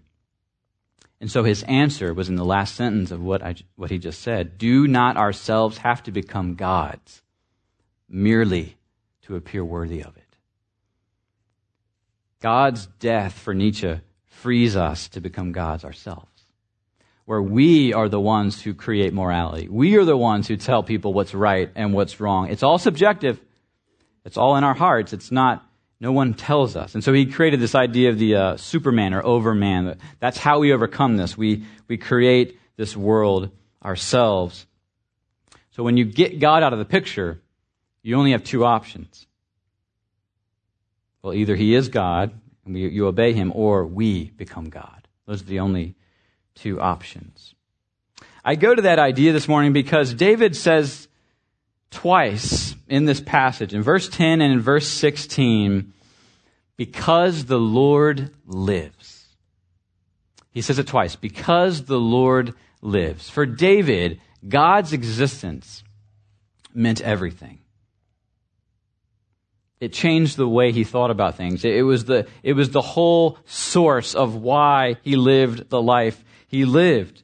And 1.21 1.29
so 1.29 1.43
his 1.43 1.63
answer 1.63 2.13
was 2.13 2.29
in 2.29 2.35
the 2.35 2.45
last 2.45 2.75
sentence 2.75 3.11
of 3.11 3.21
what, 3.21 3.43
I, 3.43 3.55
what 3.75 3.91
he 3.91 3.97
just 3.97 4.21
said 4.21 4.57
Do 4.57 4.87
not 4.87 5.17
ourselves 5.17 5.79
have 5.79 6.03
to 6.03 6.11
become 6.11 6.55
gods 6.55 7.21
merely 8.07 8.77
to 9.23 9.35
appear 9.35 9.63
worthy 9.63 10.01
of 10.01 10.15
it? 10.17 10.23
God's 12.41 12.85
death 12.99 13.33
for 13.33 13.53
Nietzsche 13.53 13.99
frees 14.25 14.75
us 14.75 15.09
to 15.09 15.19
become 15.19 15.51
gods 15.51 15.83
ourselves 15.83 16.29
where 17.29 17.43
we 17.43 17.93
are 17.93 18.09
the 18.09 18.19
ones 18.19 18.59
who 18.59 18.73
create 18.73 19.13
morality. 19.13 19.67
We 19.69 19.97
are 19.97 20.03
the 20.03 20.17
ones 20.17 20.47
who 20.47 20.57
tell 20.57 20.81
people 20.81 21.13
what's 21.13 21.35
right 21.35 21.69
and 21.75 21.93
what's 21.93 22.19
wrong. 22.19 22.49
It's 22.49 22.63
all 22.63 22.79
subjective. 22.79 23.39
It's 24.25 24.35
all 24.35 24.55
in 24.55 24.63
our 24.63 24.73
hearts. 24.73 25.13
It's 25.13 25.31
not, 25.31 25.63
no 25.99 26.11
one 26.11 26.33
tells 26.33 26.75
us. 26.75 26.93
And 26.93 27.03
so 27.03 27.11
he 27.11 27.25
created 27.25 27.59
this 27.59 27.75
idea 27.75 28.09
of 28.09 28.17
the 28.17 28.35
uh, 28.35 28.57
Superman 28.57 29.13
or 29.13 29.25
Overman. 29.25 29.97
That's 30.19 30.37
how 30.37 30.59
we 30.59 30.71
overcome 30.71 31.17
this. 31.17 31.37
We, 31.37 31.65
we 31.87 31.97
create 31.97 32.57
this 32.77 32.95
world 32.95 33.51
ourselves. 33.83 34.65
So 35.71 35.83
when 35.83 35.97
you 35.97 36.05
get 36.05 36.39
God 36.39 36.63
out 36.63 36.71
of 36.71 36.79
the 36.79 36.85
picture, 36.85 37.41
you 38.01 38.15
only 38.15 38.31
have 38.31 38.43
two 38.43 38.63
options. 38.63 39.27
Well, 41.21 41.33
either 41.33 41.55
he 41.55 41.75
is 41.75 41.89
God 41.89 42.31
and 42.63 42.73
we, 42.73 42.87
you 42.87 43.07
obey 43.07 43.33
him, 43.33 43.51
or 43.53 43.85
we 43.85 44.29
become 44.29 44.69
God. 44.69 45.07
Those 45.25 45.41
are 45.41 45.45
the 45.45 45.59
only 45.59 45.95
two 46.55 46.79
options. 46.79 47.55
I 48.45 48.55
go 48.55 48.73
to 48.73 48.83
that 48.83 48.99
idea 48.99 49.33
this 49.33 49.47
morning 49.47 49.73
because 49.73 50.13
David 50.13 50.55
says 50.55 51.08
twice 51.91 52.75
in 52.87 53.05
this 53.05 53.21
passage, 53.21 53.73
in 53.73 53.81
verse 53.81 54.09
10 54.09 54.41
and 54.41 54.53
in 54.53 54.59
verse 54.59 54.87
16, 54.87 55.93
because 56.77 57.45
the 57.45 57.59
Lord 57.59 58.31
lives. 58.45 59.25
He 60.51 60.61
says 60.61 60.79
it 60.79 60.87
twice, 60.87 61.15
because 61.15 61.85
the 61.85 61.99
Lord 61.99 62.53
lives. 62.81 63.29
For 63.29 63.45
David, 63.45 64.21
God's 64.47 64.93
existence 64.93 65.83
meant 66.73 67.01
everything. 67.01 67.59
It 69.79 69.93
changed 69.93 70.35
the 70.35 70.47
way 70.47 70.71
he 70.71 70.83
thought 70.83 71.11
about 71.11 71.35
things. 71.35 71.63
It 71.63 71.85
was 71.85 72.05
the, 72.05 72.27
it 72.43 72.53
was 72.53 72.71
the 72.71 72.81
whole 72.81 73.37
source 73.45 74.13
of 74.13 74.35
why 74.35 74.97
he 75.03 75.15
lived 75.15 75.69
the 75.69 75.81
life 75.81 76.23
he 76.47 76.65
lived. 76.65 77.23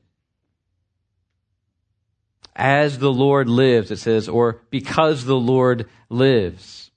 As 2.56 3.00
the 3.00 3.12
Lord 3.12 3.50
lives, 3.50 3.92
it 3.92 3.98
says, 3.98 4.30
or 4.30 4.62
because 4.70 5.26
the 5.26 5.36
Lord 5.36 5.90
lives. 6.10 6.92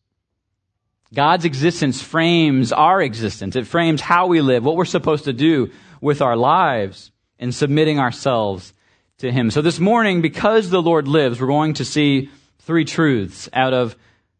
God's 1.12 1.44
existence 1.44 2.02
frames 2.02 2.70
our 2.70 3.00
existence. 3.00 3.56
It 3.56 3.66
frames 3.66 4.00
how 4.00 4.26
we 4.26 4.40
live, 4.40 4.64
what 4.64 4.76
we're 4.76 4.84
supposed 4.84 5.24
to 5.24 5.32
do 5.32 5.70
with 6.00 6.22
our 6.22 6.36
lives 6.36 7.10
in 7.38 7.50
submitting 7.50 7.98
ourselves 7.98 8.72
to 9.18 9.32
Him. 9.32 9.50
So 9.50 9.62
this 9.62 9.80
morning, 9.80 10.20
because 10.20 10.70
the 10.70 10.82
Lord 10.82 11.08
lives, 11.08 11.40
we're 11.40 11.46
going 11.46 11.74
to 11.74 11.84
see 11.84 12.30
three 12.60 12.84
truths 12.84 13.48
out 13.52 13.72
of, 13.72 13.96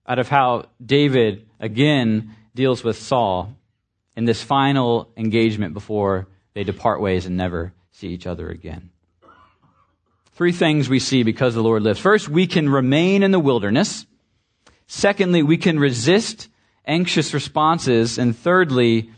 out 0.06 0.18
of 0.18 0.28
how 0.28 0.66
David 0.84 1.46
again 1.58 2.36
deals 2.54 2.84
with 2.84 2.98
Saul 2.98 3.56
in 4.16 4.24
this 4.24 4.42
final 4.42 5.10
engagement 5.16 5.74
before 5.74 6.28
they 6.54 6.64
depart 6.64 7.00
ways 7.00 7.26
and 7.26 7.36
never 7.36 7.72
see 7.92 8.08
each 8.08 8.26
other 8.26 8.48
again. 8.48 8.90
Three 10.38 10.52
things 10.52 10.88
we 10.88 11.00
see 11.00 11.24
because 11.24 11.56
the 11.56 11.64
Lord 11.64 11.82
lives. 11.82 11.98
First, 11.98 12.28
we 12.28 12.46
can 12.46 12.68
remain 12.68 13.24
in 13.24 13.32
the 13.32 13.40
wilderness. 13.40 14.06
Secondly, 14.86 15.42
we 15.42 15.56
can 15.56 15.80
resist 15.80 16.48
anxious 16.86 17.34
responses. 17.34 18.18
And 18.18 18.38
thirdly, 18.38 19.10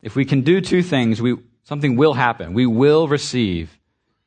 if 0.00 0.14
we 0.14 0.24
can 0.24 0.42
do 0.42 0.60
two 0.60 0.84
things, 0.84 1.20
we, 1.20 1.38
something 1.64 1.96
will 1.96 2.14
happen. 2.14 2.54
We 2.54 2.66
will 2.66 3.08
receive 3.08 3.80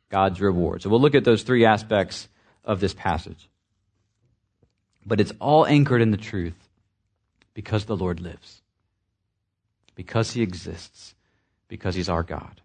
God's 0.10 0.42
reward. 0.42 0.82
So 0.82 0.90
we'll 0.90 1.00
look 1.00 1.16
at 1.16 1.24
those 1.24 1.44
three 1.44 1.64
aspects 1.64 2.28
of 2.66 2.82
this 2.82 2.94
passage. 2.94 3.50
But 5.06 5.22
it's 5.22 5.32
all 5.40 5.66
anchored 5.66 6.02
in 6.02 6.12
the 6.12 6.18
truth 6.18 6.68
because 7.54 7.86
the 7.86 7.96
Lord 7.96 8.20
lives, 8.20 8.62
because 9.96 10.32
he 10.32 10.42
exists, 10.42 11.16
because 11.70 11.96
he's 11.96 12.10
our 12.10 12.24
God. 12.24 12.60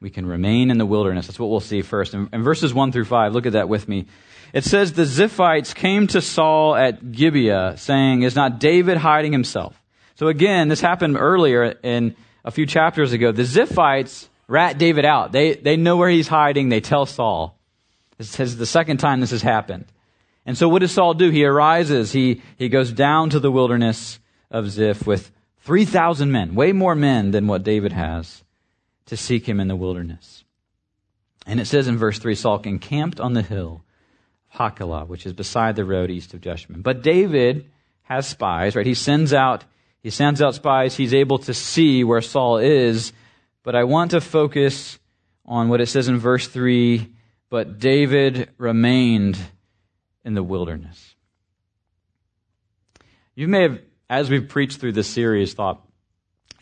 We 0.00 0.10
can 0.10 0.26
remain 0.26 0.70
in 0.70 0.78
the 0.78 0.86
wilderness. 0.86 1.26
That's 1.26 1.38
what 1.38 1.50
we'll 1.50 1.60
see 1.60 1.82
first. 1.82 2.14
In 2.14 2.42
verses 2.42 2.74
1 2.74 2.92
through 2.92 3.06
5, 3.06 3.32
look 3.32 3.46
at 3.46 3.52
that 3.52 3.68
with 3.68 3.88
me. 3.88 4.06
It 4.52 4.64
says, 4.64 4.92
The 4.92 5.02
Ziphites 5.02 5.74
came 5.74 6.06
to 6.08 6.20
Saul 6.20 6.76
at 6.76 7.12
Gibeah, 7.12 7.74
saying, 7.76 8.22
Is 8.22 8.36
not 8.36 8.60
David 8.60 8.98
hiding 8.98 9.32
himself? 9.32 9.80
So 10.16 10.28
again, 10.28 10.68
this 10.68 10.80
happened 10.80 11.16
earlier 11.16 11.74
in 11.82 12.14
a 12.44 12.50
few 12.50 12.66
chapters 12.66 13.12
ago. 13.12 13.32
The 13.32 13.42
Ziphites 13.42 14.28
rat 14.46 14.78
David 14.78 15.04
out. 15.04 15.32
They, 15.32 15.54
they 15.54 15.76
know 15.76 15.96
where 15.96 16.10
he's 16.10 16.28
hiding. 16.28 16.68
They 16.68 16.80
tell 16.80 17.06
Saul. 17.06 17.58
This 18.18 18.38
is 18.38 18.56
the 18.56 18.66
second 18.66 18.98
time 18.98 19.20
this 19.20 19.32
has 19.32 19.42
happened. 19.42 19.86
And 20.46 20.56
so 20.56 20.68
what 20.68 20.80
does 20.80 20.92
Saul 20.92 21.14
do? 21.14 21.30
He 21.30 21.44
arises. 21.44 22.12
He, 22.12 22.42
he 22.58 22.68
goes 22.68 22.92
down 22.92 23.30
to 23.30 23.40
the 23.40 23.50
wilderness 23.50 24.20
of 24.50 24.70
Ziph 24.70 25.06
with 25.06 25.32
3,000 25.62 26.30
men, 26.30 26.54
way 26.54 26.72
more 26.72 26.94
men 26.94 27.30
than 27.30 27.46
what 27.46 27.64
David 27.64 27.92
has 27.92 28.43
to 29.06 29.16
seek 29.16 29.48
him 29.48 29.60
in 29.60 29.68
the 29.68 29.76
wilderness. 29.76 30.44
And 31.46 31.60
it 31.60 31.66
says 31.66 31.88
in 31.88 31.98
verse 31.98 32.18
3 32.18 32.34
Saul 32.34 32.60
encamped 32.62 33.20
on 33.20 33.34
the 33.34 33.42
hill 33.42 33.84
of 34.52 34.58
Hachilah, 34.58 35.06
which 35.08 35.26
is 35.26 35.32
beside 35.32 35.76
the 35.76 35.84
road 35.84 36.10
east 36.10 36.32
of 36.34 36.40
Jeshimon. 36.40 36.82
But 36.82 37.02
David 37.02 37.70
has 38.02 38.26
spies, 38.26 38.76
right? 38.76 38.86
He 38.86 38.94
sends 38.94 39.32
out 39.32 39.64
he 40.00 40.10
sends 40.10 40.42
out 40.42 40.54
spies. 40.54 40.94
He's 40.94 41.14
able 41.14 41.38
to 41.38 41.54
see 41.54 42.04
where 42.04 42.20
Saul 42.20 42.58
is. 42.58 43.14
But 43.62 43.74
I 43.74 43.84
want 43.84 44.10
to 44.10 44.20
focus 44.20 44.98
on 45.46 45.70
what 45.70 45.80
it 45.80 45.86
says 45.86 46.08
in 46.08 46.18
verse 46.18 46.46
3 46.46 47.10
but 47.54 47.78
David 47.78 48.50
remained 48.58 49.38
in 50.24 50.34
the 50.34 50.42
wilderness. 50.42 51.14
You 53.36 53.46
may 53.46 53.62
have, 53.62 53.78
as 54.10 54.28
we've 54.28 54.48
preached 54.48 54.80
through 54.80 54.94
this 54.94 55.06
series, 55.06 55.54
thought, 55.54 55.83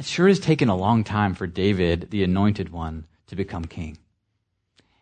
it 0.02 0.06
sure 0.06 0.26
has 0.26 0.40
taken 0.40 0.68
a 0.68 0.74
long 0.74 1.04
time 1.04 1.32
for 1.32 1.46
David, 1.46 2.10
the 2.10 2.24
anointed 2.24 2.70
one, 2.70 3.06
to 3.28 3.36
become 3.36 3.64
king 3.64 3.98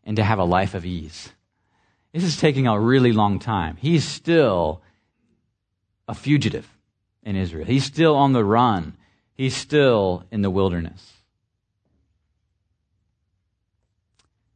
and 0.05 0.15
to 0.17 0.23
have 0.23 0.39
a 0.39 0.45
life 0.45 0.75
of 0.75 0.85
ease. 0.85 1.31
This 2.13 2.23
is 2.23 2.37
taking 2.37 2.67
a 2.67 2.79
really 2.79 3.13
long 3.13 3.39
time. 3.39 3.79
He's 3.81 4.05
still 4.05 4.83
a 6.07 6.13
fugitive 6.15 6.69
in 7.23 7.35
Israel. 7.35 7.65
He's 7.65 7.85
still 7.85 8.15
on 8.15 8.35
the 8.35 8.45
run. 8.45 8.93
He's 9.33 9.57
still 9.57 10.25
in 10.31 10.43
the 10.43 10.51
wilderness. 10.51 11.15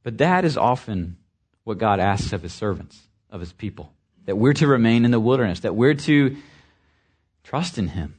But 0.02 0.18
that 0.18 0.44
is 0.44 0.58
often 0.58 1.16
what 1.62 1.78
God 1.78 2.00
asks 2.00 2.34
of 2.34 2.42
his 2.42 2.52
servants, 2.52 3.00
of 3.30 3.40
his 3.40 3.54
people. 3.54 3.94
That 4.26 4.36
we're 4.36 4.52
to 4.52 4.66
remain 4.66 5.06
in 5.06 5.10
the 5.10 5.20
wilderness, 5.20 5.60
that 5.60 5.74
we're 5.74 5.94
to 5.94 6.36
trust 7.44 7.78
in 7.78 7.88
him, 7.88 8.16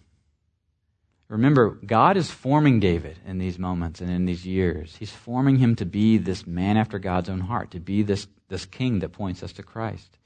Remember, 1.27 1.72
God 1.86 2.17
is 2.17 2.29
forming 2.29 2.79
David 2.79 3.17
in 3.25 3.39
these 3.39 3.58
moments 3.58 4.00
and 4.00 4.12
in 4.12 4.25
these 4.25 4.46
years. 4.46 4.96
He's 4.98 5.12
forming 5.12 5.58
him 5.58 5.75
to 5.77 5.86
be 5.86 6.17
this 6.17 6.46
man 6.46 6.77
after 6.77 7.00
God's 7.00 7.29
own 7.29 7.39
heart, 7.39 7.72
to 7.72 7.79
be 7.79 8.03
this, 8.03 8.27
this 8.48 8.65
king 8.65 9.00
that 9.00 9.12
points 9.12 9.41
us 9.41 9.53
to 9.53 9.63
Christ. 9.63 10.17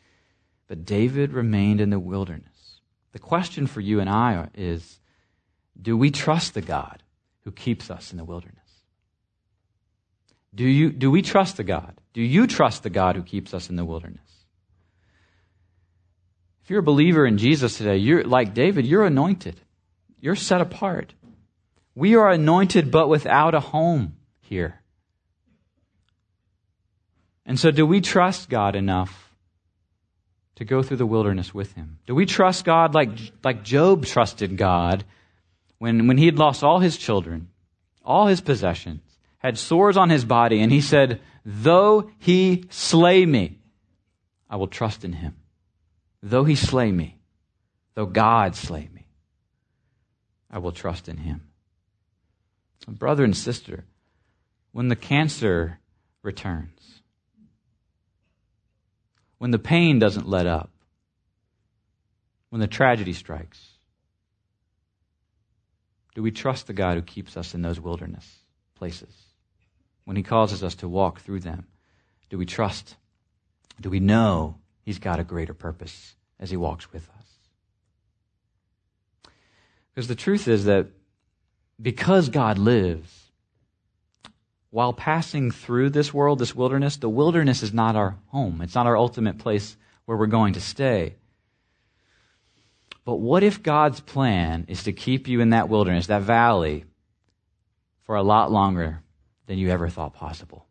But 0.68 0.86
David 0.86 1.32
remained 1.32 1.80
in 1.80 1.90
the 1.90 2.00
wilderness. 2.00 2.82
The 3.14 3.20
question 3.20 3.66
for 3.66 3.80
you 3.80 4.02
and 4.02 4.10
I 4.10 4.50
is 4.54 5.00
do 5.82 5.96
we 5.98 6.12
trust 6.12 6.54
the 6.54 6.62
God 6.62 7.02
who 7.44 7.52
keeps 7.52 7.90
us 7.90 8.12
in 8.12 8.18
the 8.18 8.26
wilderness? 8.26 8.58
Do, 10.54 10.66
you, 10.66 10.92
do 10.92 11.10
we 11.10 11.22
trust 11.22 11.58
the 11.58 11.64
God? 11.64 11.96
Do 12.14 12.22
you 12.22 12.46
trust 12.46 12.84
the 12.84 12.90
God 12.90 13.16
who 13.16 13.24
keeps 13.24 13.54
us 13.54 13.70
in 13.70 13.78
the 13.78 13.86
wilderness? 13.86 14.20
If 16.64 16.70
you're 16.70 16.80
a 16.80 16.84
believer 16.84 17.26
in 17.26 17.38
Jesus 17.38 17.78
today, 17.78 17.98
you're 17.98 18.24
like 18.24 18.54
David, 18.54 18.86
you're 18.86 19.06
anointed. 19.06 19.62
You're 20.22 20.36
set 20.36 20.62
apart. 20.62 21.14
We 21.96 22.16
are 22.16 22.30
anointed 22.30 22.92
but 22.92 23.08
without 23.08 23.56
a 23.56 23.60
home 23.60 24.16
here. 24.40 24.82
And 27.46 27.60
so, 27.60 27.72
do 27.72 27.86
we 27.86 28.00
trust 28.02 28.50
God 28.50 28.76
enough 28.76 29.34
to 30.56 30.66
go 30.66 30.84
through 30.84 30.98
the 30.98 31.06
wilderness 31.06 31.54
with 31.54 31.74
Him? 31.74 31.98
Do 32.06 32.14
we 32.14 32.26
trust 32.26 32.64
God 32.64 32.94
like, 32.94 33.10
like 33.44 33.64
Job 33.64 34.06
trusted 34.06 34.56
God 34.56 35.04
when, 35.80 36.08
when 36.08 36.18
he 36.18 36.26
had 36.26 36.38
lost 36.38 36.64
all 36.64 36.80
his 36.80 36.98
children, 36.98 37.48
all 38.06 38.28
his 38.28 38.42
possessions, 38.42 39.02
had 39.40 39.58
sores 39.58 39.98
on 39.98 40.10
his 40.10 40.26
body, 40.26 40.62
and 40.62 40.72
he 40.72 40.82
said, 40.82 41.22
Though 41.46 42.12
he 42.20 42.66
slay 42.70 43.26
me, 43.26 43.58
I 44.50 44.58
will 44.58 44.68
trust 44.68 45.04
in 45.06 45.14
him. 45.14 45.38
Though 46.22 46.44
he 46.44 46.56
slay 46.56 46.92
me, 46.92 47.18
though 47.96 48.06
God 48.06 48.56
slay 48.56 48.90
me. 48.94 48.99
I 50.52 50.58
will 50.58 50.72
trust 50.72 51.08
in 51.08 51.18
him. 51.18 51.42
Brother 52.88 53.24
and 53.24 53.36
sister, 53.36 53.86
when 54.72 54.88
the 54.88 54.96
cancer 54.96 55.80
returns, 56.24 57.02
when 59.38 59.52
the 59.52 59.60
pain 59.60 60.00
doesn't 60.00 60.28
let 60.28 60.48
up, 60.48 60.72
when 62.50 62.62
the 62.62 62.68
tragedy 62.68 63.14
strikes, 63.14 63.60
Do 66.16 66.24
we 66.24 66.32
trust 66.32 66.68
the 66.68 66.74
God 66.74 66.96
who 66.96 67.02
keeps 67.02 67.38
us 67.38 67.54
in 67.54 67.62
those 67.62 67.80
wilderness 67.80 68.40
places? 68.76 69.16
When 70.06 70.18
he 70.18 70.24
causes 70.24 70.64
us 70.64 70.76
to 70.76 70.90
walk 70.90 71.22
through 71.22 71.42
them, 71.42 71.68
do 72.30 72.38
we 72.38 72.46
trust? 72.46 72.96
Do 73.80 73.90
we 73.90 74.00
know 74.00 74.56
he's 74.82 75.00
got 75.00 75.20
a 75.20 75.24
greater 75.24 75.54
purpose 75.54 76.16
as 76.40 76.50
he 76.50 76.58
walks 76.58 76.92
with 76.92 77.08
us? 77.18 77.19
Because 79.94 80.08
the 80.08 80.16
truth 80.16 80.48
is 80.48 80.66
that 80.66 80.88
because 81.82 82.30
God 82.30 82.58
lives, 82.58 83.32
while 84.72 84.94
passing 84.94 85.52
through 85.52 85.90
this 85.90 86.14
world, 86.14 86.40
this 86.40 86.56
wilderness, 86.56 86.98
the 86.98 87.10
wilderness 87.10 87.64
is 87.64 87.74
not 87.74 87.96
our 87.96 88.18
home. 88.28 88.62
It's 88.62 88.76
not 88.76 88.86
our 88.86 88.98
ultimate 88.98 89.40
place 89.40 89.76
where 90.06 90.18
we're 90.18 90.28
going 90.28 90.54
to 90.54 90.62
stay. 90.62 91.16
But 93.04 93.16
what 93.16 93.44
if 93.44 93.64
God's 93.64 94.00
plan 94.00 94.66
is 94.68 94.84
to 94.84 94.92
keep 94.92 95.28
you 95.28 95.42
in 95.42 95.50
that 95.50 95.70
wilderness, 95.70 96.08
that 96.08 96.22
valley, 96.22 96.86
for 98.04 98.16
a 98.16 98.24
lot 98.24 98.52
longer 98.52 99.02
than 99.48 99.58
you 99.58 99.70
ever 99.70 99.90
thought 99.90 100.14
possible? 100.14 100.68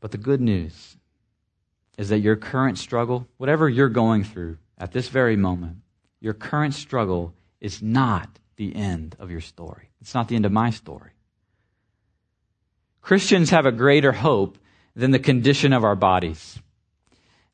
But 0.00 0.10
the 0.10 0.18
good 0.18 0.42
news 0.42 0.98
is 1.96 2.10
that 2.10 2.18
your 2.18 2.36
current 2.36 2.76
struggle, 2.76 3.26
whatever 3.38 3.70
you're 3.70 3.88
going 3.88 4.24
through 4.24 4.58
at 4.78 4.92
this 4.92 5.08
very 5.08 5.36
moment, 5.36 5.78
your 6.20 6.34
current 6.34 6.74
struggle 6.74 7.34
is 7.60 7.82
not 7.82 8.38
the 8.56 8.74
end 8.74 9.16
of 9.18 9.30
your 9.30 9.40
story. 9.40 9.90
It's 10.00 10.14
not 10.14 10.28
the 10.28 10.36
end 10.36 10.46
of 10.46 10.52
my 10.52 10.70
story. 10.70 11.10
Christians 13.00 13.50
have 13.50 13.66
a 13.66 13.72
greater 13.72 14.12
hope 14.12 14.58
than 14.96 15.10
the 15.10 15.18
condition 15.18 15.72
of 15.72 15.84
our 15.84 15.96
bodies, 15.96 16.58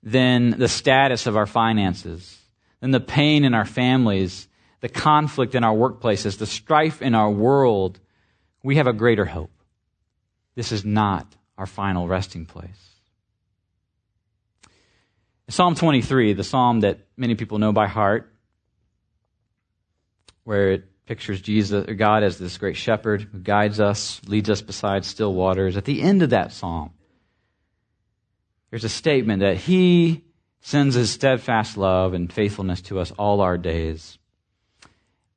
than 0.03 0.51
the 0.51 0.69
status 0.69 1.27
of 1.27 1.37
our 1.37 1.47
finances, 1.47 2.39
than 2.81 2.91
the 2.91 3.01
pain 3.01 3.45
in 3.45 3.55
our 3.55 3.65
families, 3.65 4.49
the 4.81 4.89
conflict 4.89 5.55
in 5.55 5.65
our 5.65 5.75
workplaces, 5.75 6.39
the 6.39 6.47
strife 6.47 7.03
in 7.03 7.15
our 7.15 7.31
world. 7.31 7.99
We 8.63 8.77
have 8.77 8.87
a 8.87 8.93
greater 8.93 9.25
hope. 9.25 9.53
This 10.55 10.73
is 10.73 10.85
not 10.85 11.27
our 11.59 11.67
final 11.67 12.09
resting 12.09 12.47
place. 12.47 13.00
Psalm 15.51 15.75
23, 15.75 16.35
the 16.35 16.45
psalm 16.45 16.81
that 16.81 17.01
many 17.17 17.35
people 17.35 17.59
know 17.59 17.73
by 17.73 17.89
heart, 17.89 18.33
where 20.45 20.71
it 20.71 21.07
pictures 21.07 21.41
Jesus 21.41 21.89
or 21.89 21.95
God 21.95 22.23
as 22.23 22.39
this 22.39 22.57
great 22.57 22.77
shepherd 22.77 23.23
who 23.23 23.41
guides 23.41 23.81
us, 23.81 24.21
leads 24.29 24.49
us 24.49 24.63
beside 24.63 25.05
still 25.05 25.35
waters. 25.35 25.77
At 25.77 25.87
the 25.87 26.03
end 26.03 26.23
of 26.23 26.31
that 26.31 26.53
psalm, 26.53 26.93
there's 28.71 28.85
a 28.85 28.89
statement 28.89 29.41
that 29.41 29.57
he 29.57 30.23
sends 30.61 30.95
his 30.95 31.11
steadfast 31.11 31.77
love 31.77 32.15
and 32.15 32.33
faithfulness 32.33 32.81
to 32.83 33.01
us 33.01 33.11
all 33.19 33.41
our 33.41 33.59
days. 33.59 34.19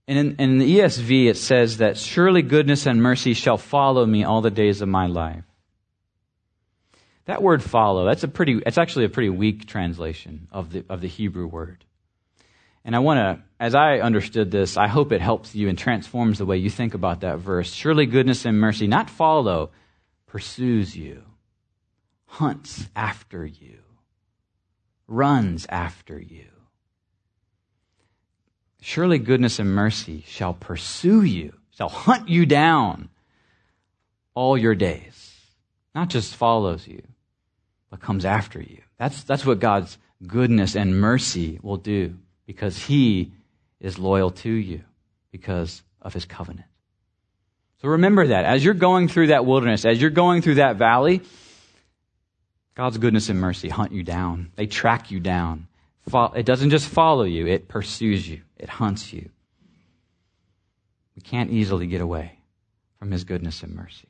And 0.07 0.19
in, 0.19 0.35
in 0.37 0.57
the 0.59 0.77
ESV, 0.77 1.27
it 1.27 1.37
says 1.37 1.77
that 1.77 1.97
surely 1.97 2.43
goodness 2.43 2.85
and 2.85 3.01
mercy 3.01 3.33
shall 3.33 3.57
follow 3.57 4.05
me 4.05 4.23
all 4.23 4.41
the 4.41 4.51
days 4.51 4.81
of 4.81 4.89
my 4.89 5.07
life. 5.07 5.43
That 7.25 7.41
word 7.41 7.63
follow, 7.63 8.05
that's 8.05 8.23
a 8.23 8.27
pretty, 8.27 8.61
it's 8.65 8.77
actually 8.77 9.05
a 9.05 9.09
pretty 9.09 9.29
weak 9.29 9.65
translation 9.65 10.47
of 10.51 10.71
the, 10.71 10.85
of 10.89 10.99
the 10.99 11.07
Hebrew 11.07 11.47
word. 11.47 11.85
And 12.85 12.95
I 12.95 12.99
want 12.99 13.17
to, 13.17 13.43
as 13.61 13.75
I 13.75 13.99
understood 13.99 14.51
this, 14.51 14.75
I 14.75 14.87
hope 14.87 15.13
it 15.13 15.21
helps 15.21 15.55
you 15.55 15.69
and 15.69 15.77
transforms 15.77 16.37
the 16.37 16.45
way 16.45 16.57
you 16.57 16.69
think 16.69 16.93
about 16.93 17.21
that 17.21 17.39
verse. 17.39 17.71
Surely 17.71 18.05
goodness 18.05 18.43
and 18.43 18.59
mercy, 18.59 18.87
not 18.87 19.09
follow, 19.09 19.71
pursues 20.27 20.95
you, 20.97 21.23
hunts 22.25 22.89
after 22.93 23.45
you, 23.45 23.79
runs 25.07 25.65
after 25.69 26.19
you. 26.19 26.47
Surely 28.81 29.17
goodness 29.17 29.59
and 29.59 29.73
mercy 29.73 30.25
shall 30.27 30.53
pursue 30.53 31.23
you, 31.23 31.53
shall 31.71 31.87
hunt 31.87 32.27
you 32.27 32.45
down 32.45 33.07
all 34.33 34.57
your 34.57 34.75
days. 34.75 35.39
Not 35.95 36.09
just 36.09 36.35
follows 36.35 36.85
you, 36.85 37.01
but 37.93 38.01
comes 38.01 38.25
after 38.25 38.59
you. 38.59 38.81
That's, 38.97 39.23
that's 39.23 39.45
what 39.45 39.59
God's 39.59 39.99
goodness 40.25 40.75
and 40.75 40.99
mercy 40.99 41.59
will 41.61 41.77
do 41.77 42.17
because 42.47 42.75
he 42.75 43.31
is 43.79 43.99
loyal 43.99 44.31
to 44.31 44.49
you 44.49 44.81
because 45.29 45.83
of 46.01 46.11
his 46.11 46.25
covenant. 46.25 46.65
So 47.83 47.89
remember 47.89 48.25
that. 48.25 48.45
As 48.45 48.65
you're 48.65 48.73
going 48.73 49.09
through 49.09 49.27
that 49.27 49.45
wilderness, 49.45 49.85
as 49.85 50.01
you're 50.01 50.09
going 50.09 50.41
through 50.41 50.55
that 50.55 50.77
valley, 50.77 51.21
God's 52.73 52.97
goodness 52.97 53.29
and 53.29 53.39
mercy 53.39 53.69
hunt 53.69 53.91
you 53.91 54.01
down. 54.01 54.51
They 54.55 54.65
track 54.65 55.11
you 55.11 55.19
down. 55.19 55.67
It 56.11 56.47
doesn't 56.47 56.71
just 56.71 56.87
follow 56.87 57.25
you, 57.25 57.45
it 57.45 57.67
pursues 57.67 58.27
you, 58.27 58.41
it 58.57 58.69
hunts 58.69 59.13
you. 59.13 59.29
We 61.15 61.21
can't 61.21 61.51
easily 61.51 61.85
get 61.85 62.01
away 62.01 62.39
from 62.97 63.11
his 63.11 63.23
goodness 63.23 63.61
and 63.61 63.75
mercy. 63.75 64.07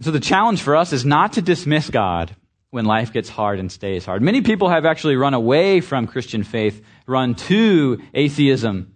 So 0.00 0.10
the 0.10 0.20
challenge 0.20 0.60
for 0.60 0.76
us 0.76 0.92
is 0.92 1.04
not 1.04 1.34
to 1.34 1.42
dismiss 1.42 1.88
God 1.88 2.34
when 2.70 2.84
life 2.84 3.12
gets 3.12 3.28
hard 3.28 3.58
and 3.58 3.72
stays 3.72 4.04
hard. 4.04 4.20
Many 4.20 4.42
people 4.42 4.68
have 4.68 4.84
actually 4.84 5.16
run 5.16 5.32
away 5.32 5.80
from 5.80 6.06
Christian 6.06 6.42
faith, 6.42 6.84
run 7.06 7.34
to 7.34 8.02
atheism 8.12 8.92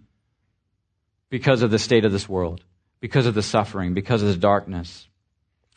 because 1.29 1.63
of 1.63 1.71
the 1.71 1.79
state 1.79 2.05
of 2.05 2.11
this 2.11 2.29
world, 2.29 2.63
because 2.99 3.25
of 3.25 3.33
the 3.33 3.41
suffering, 3.41 3.95
because 3.95 4.21
of 4.21 4.27
the 4.27 4.37
darkness. 4.37 5.07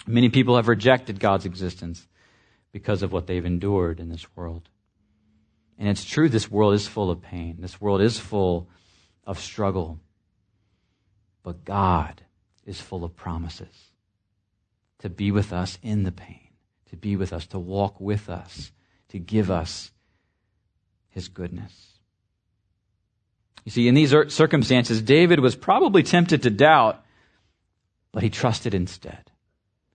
Many 0.06 0.28
people 0.28 0.56
have 0.56 0.68
rejected 0.68 1.18
God's 1.18 1.46
existence 1.46 2.06
because 2.72 3.02
of 3.02 3.12
what 3.12 3.26
they've 3.26 3.46
endured 3.46 4.00
in 4.00 4.10
this 4.10 4.26
world. 4.37 4.68
And 5.78 5.88
it's 5.88 6.04
true, 6.04 6.28
this 6.28 6.50
world 6.50 6.74
is 6.74 6.87
full 6.87 7.10
of 7.10 7.22
pain. 7.22 7.56
This 7.60 7.80
world 7.80 8.02
is 8.02 8.18
full 8.18 8.68
of 9.26 9.40
struggle. 9.40 9.98
But 11.42 11.64
God 11.64 12.20
is 12.66 12.80
full 12.80 13.04
of 13.04 13.16
promises 13.16 13.93
to 15.04 15.08
be 15.08 15.30
with 15.30 15.52
us 15.52 15.78
in 15.82 16.02
the 16.02 16.10
pain 16.10 16.44
to 16.94 17.00
be 17.00 17.16
with 17.16 17.32
us, 17.32 17.46
to 17.48 17.58
walk 17.58 18.00
with 18.00 18.30
us, 18.30 18.70
to 19.08 19.18
give 19.18 19.50
us 19.50 19.90
his 21.08 21.28
goodness. 21.28 21.72
You 23.64 23.72
see, 23.72 23.88
in 23.88 23.94
these 23.94 24.14
circumstances, 24.28 25.02
David 25.02 25.40
was 25.40 25.56
probably 25.56 26.04
tempted 26.04 26.42
to 26.42 26.50
doubt, 26.50 27.04
but 28.12 28.22
he 28.22 28.30
trusted 28.30 28.74
instead. 28.74 29.30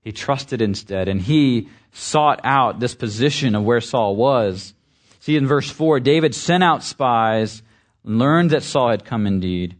He 0.01 0.11
trusted 0.11 0.61
instead, 0.61 1.07
and 1.07 1.21
he 1.21 1.69
sought 1.93 2.41
out 2.43 2.81
this 2.81 2.95
position 2.95 3.55
of 3.55 3.63
where 3.63 3.81
Saul 3.81 4.17
was. 4.17 4.73
See, 5.21 5.37
in 5.37 5.47
verse 5.47 5.69
4, 5.69 6.01
David 6.01 6.35
sent 6.35 6.63
out 6.63 6.83
spies, 6.83 7.61
learned 8.03 8.49
that 8.49 8.63
Saul 8.63 8.89
had 8.89 9.05
come 9.05 9.25
indeed, 9.25 9.77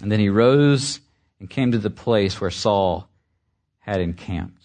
and 0.00 0.10
then 0.10 0.18
he 0.18 0.28
rose 0.28 0.98
and 1.38 1.48
came 1.48 1.70
to 1.70 1.78
the 1.78 1.90
place 1.90 2.40
where 2.40 2.50
Saul 2.50 3.08
had 3.82 4.00
encamped. 4.00 4.64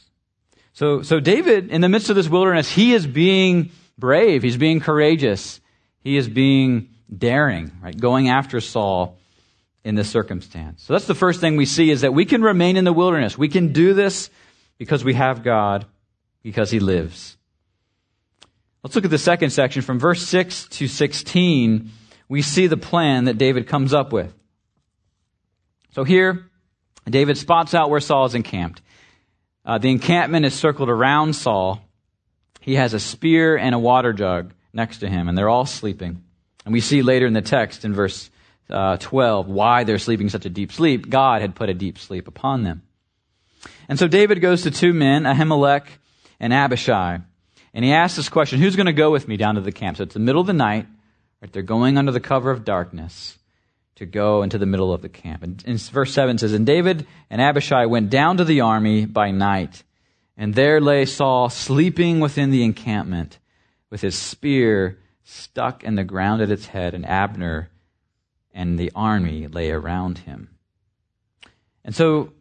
So, 0.73 1.01
so 1.01 1.19
David, 1.19 1.69
in 1.69 1.81
the 1.81 1.89
midst 1.89 2.09
of 2.09 2.15
this 2.15 2.29
wilderness, 2.29 2.71
he 2.71 2.93
is 2.93 3.05
being 3.05 3.71
brave. 3.97 4.43
He's 4.43 4.57
being 4.57 4.79
courageous. 4.79 5.59
He 6.01 6.17
is 6.17 6.29
being 6.29 6.89
daring, 7.15 7.71
right? 7.81 7.99
Going 7.99 8.29
after 8.29 8.61
Saul 8.61 9.17
in 9.83 9.95
this 9.95 10.09
circumstance. 10.09 10.83
So 10.83 10.93
that's 10.93 11.07
the 11.07 11.15
first 11.15 11.41
thing 11.41 11.55
we 11.55 11.65
see 11.65 11.89
is 11.89 12.01
that 12.01 12.13
we 12.13 12.25
can 12.25 12.41
remain 12.41 12.77
in 12.77 12.83
the 12.83 12.93
wilderness. 12.93 13.37
We 13.37 13.49
can 13.49 13.73
do 13.73 13.93
this 13.93 14.29
because 14.77 15.03
we 15.03 15.15
have 15.15 15.43
God, 15.43 15.85
because 16.43 16.69
he 16.69 16.79
lives. 16.79 17.37
Let's 18.83 18.95
look 18.95 19.05
at 19.05 19.11
the 19.11 19.17
second 19.17 19.49
section. 19.49 19.81
From 19.81 19.97
verse 19.97 20.21
6 20.27 20.67
to 20.69 20.87
16, 20.87 21.89
we 22.29 22.41
see 22.41 22.67
the 22.67 22.77
plan 22.77 23.25
that 23.25 23.37
David 23.37 23.67
comes 23.67 23.93
up 23.93 24.13
with. 24.13 24.33
So 25.95 26.03
here, 26.03 26.45
David 27.09 27.37
spots 27.37 27.73
out 27.73 27.89
where 27.89 27.99
Saul 27.99 28.25
is 28.25 28.35
encamped. 28.35 28.81
Uh, 29.67 29.77
the 29.77 29.91
encampment 29.91 30.45
is 30.45 30.53
circled 30.53 30.87
around 30.87 31.33
Saul. 31.33 31.81
He 32.61 32.75
has 32.75 32.93
a 32.93 33.01
spear 33.01 33.57
and 33.57 33.75
a 33.75 33.79
water 33.79 34.13
jug 34.13 34.53
next 34.71 34.99
to 34.99 35.09
him, 35.09 35.27
and 35.27 35.37
they're 35.37 35.49
all 35.49 35.65
sleeping. 35.65 36.23
And 36.63 36.73
we 36.73 36.79
see 36.79 37.01
later 37.01 37.27
in 37.27 37.33
the 37.33 37.41
text 37.41 37.83
in 37.83 37.93
verse 37.93 38.29
uh, 38.69 38.95
12 38.95 39.47
why 39.49 39.83
they're 39.83 39.99
sleeping 39.99 40.29
such 40.29 40.45
a 40.45 40.49
deep 40.49 40.71
sleep. 40.71 41.09
God 41.09 41.41
had 41.41 41.53
put 41.53 41.67
a 41.67 41.73
deep 41.73 41.97
sleep 41.97 42.29
upon 42.29 42.63
them. 42.63 42.81
And 43.89 43.99
so 43.99 44.07
David 44.07 44.39
goes 44.39 44.61
to 44.61 44.71
two 44.71 44.93
men, 44.93 45.23
Ahimelech 45.23 45.85
and 46.39 46.53
Abishai, 46.53 47.19
and 47.73 47.85
he 47.85 47.91
asks 47.91 48.15
this 48.15 48.29
question 48.29 48.59
Who's 48.59 48.77
going 48.77 48.85
to 48.85 48.93
go 48.93 49.11
with 49.11 49.27
me 49.27 49.35
down 49.35 49.55
to 49.55 49.61
the 49.61 49.73
camp? 49.73 49.97
So 49.97 50.03
it's 50.03 50.13
the 50.13 50.21
middle 50.21 50.39
of 50.39 50.47
the 50.47 50.53
night, 50.53 50.87
right? 51.41 51.51
They're 51.51 51.61
going 51.61 51.97
under 51.97 52.13
the 52.13 52.21
cover 52.21 52.51
of 52.51 52.63
darkness 52.63 53.37
to 53.97 54.05
go 54.05 54.43
into 54.43 54.57
the 54.57 54.65
middle 54.65 54.93
of 54.93 55.01
the 55.01 55.09
camp. 55.09 55.43
And 55.43 55.81
verse 55.81 56.13
7 56.13 56.37
says, 56.37 56.53
And 56.53 56.65
David 56.65 57.05
and 57.29 57.41
Abishai 57.41 57.85
went 57.87 58.09
down 58.09 58.37
to 58.37 58.45
the 58.45 58.61
army 58.61 59.05
by 59.05 59.31
night, 59.31 59.83
and 60.37 60.53
there 60.53 60.79
lay 60.79 61.05
Saul 61.05 61.49
sleeping 61.49 62.19
within 62.19 62.51
the 62.51 62.63
encampment 62.63 63.39
with 63.89 64.01
his 64.01 64.15
spear 64.15 64.99
stuck 65.23 65.83
in 65.83 65.95
the 65.95 66.03
ground 66.03 66.41
at 66.41 66.51
its 66.51 66.67
head, 66.67 66.93
and 66.93 67.05
Abner 67.05 67.69
and 68.53 68.77
the 68.79 68.91
army 68.95 69.47
lay 69.47 69.71
around 69.71 70.19
him. 70.19 70.49
And 71.83 71.95
so 71.95 72.33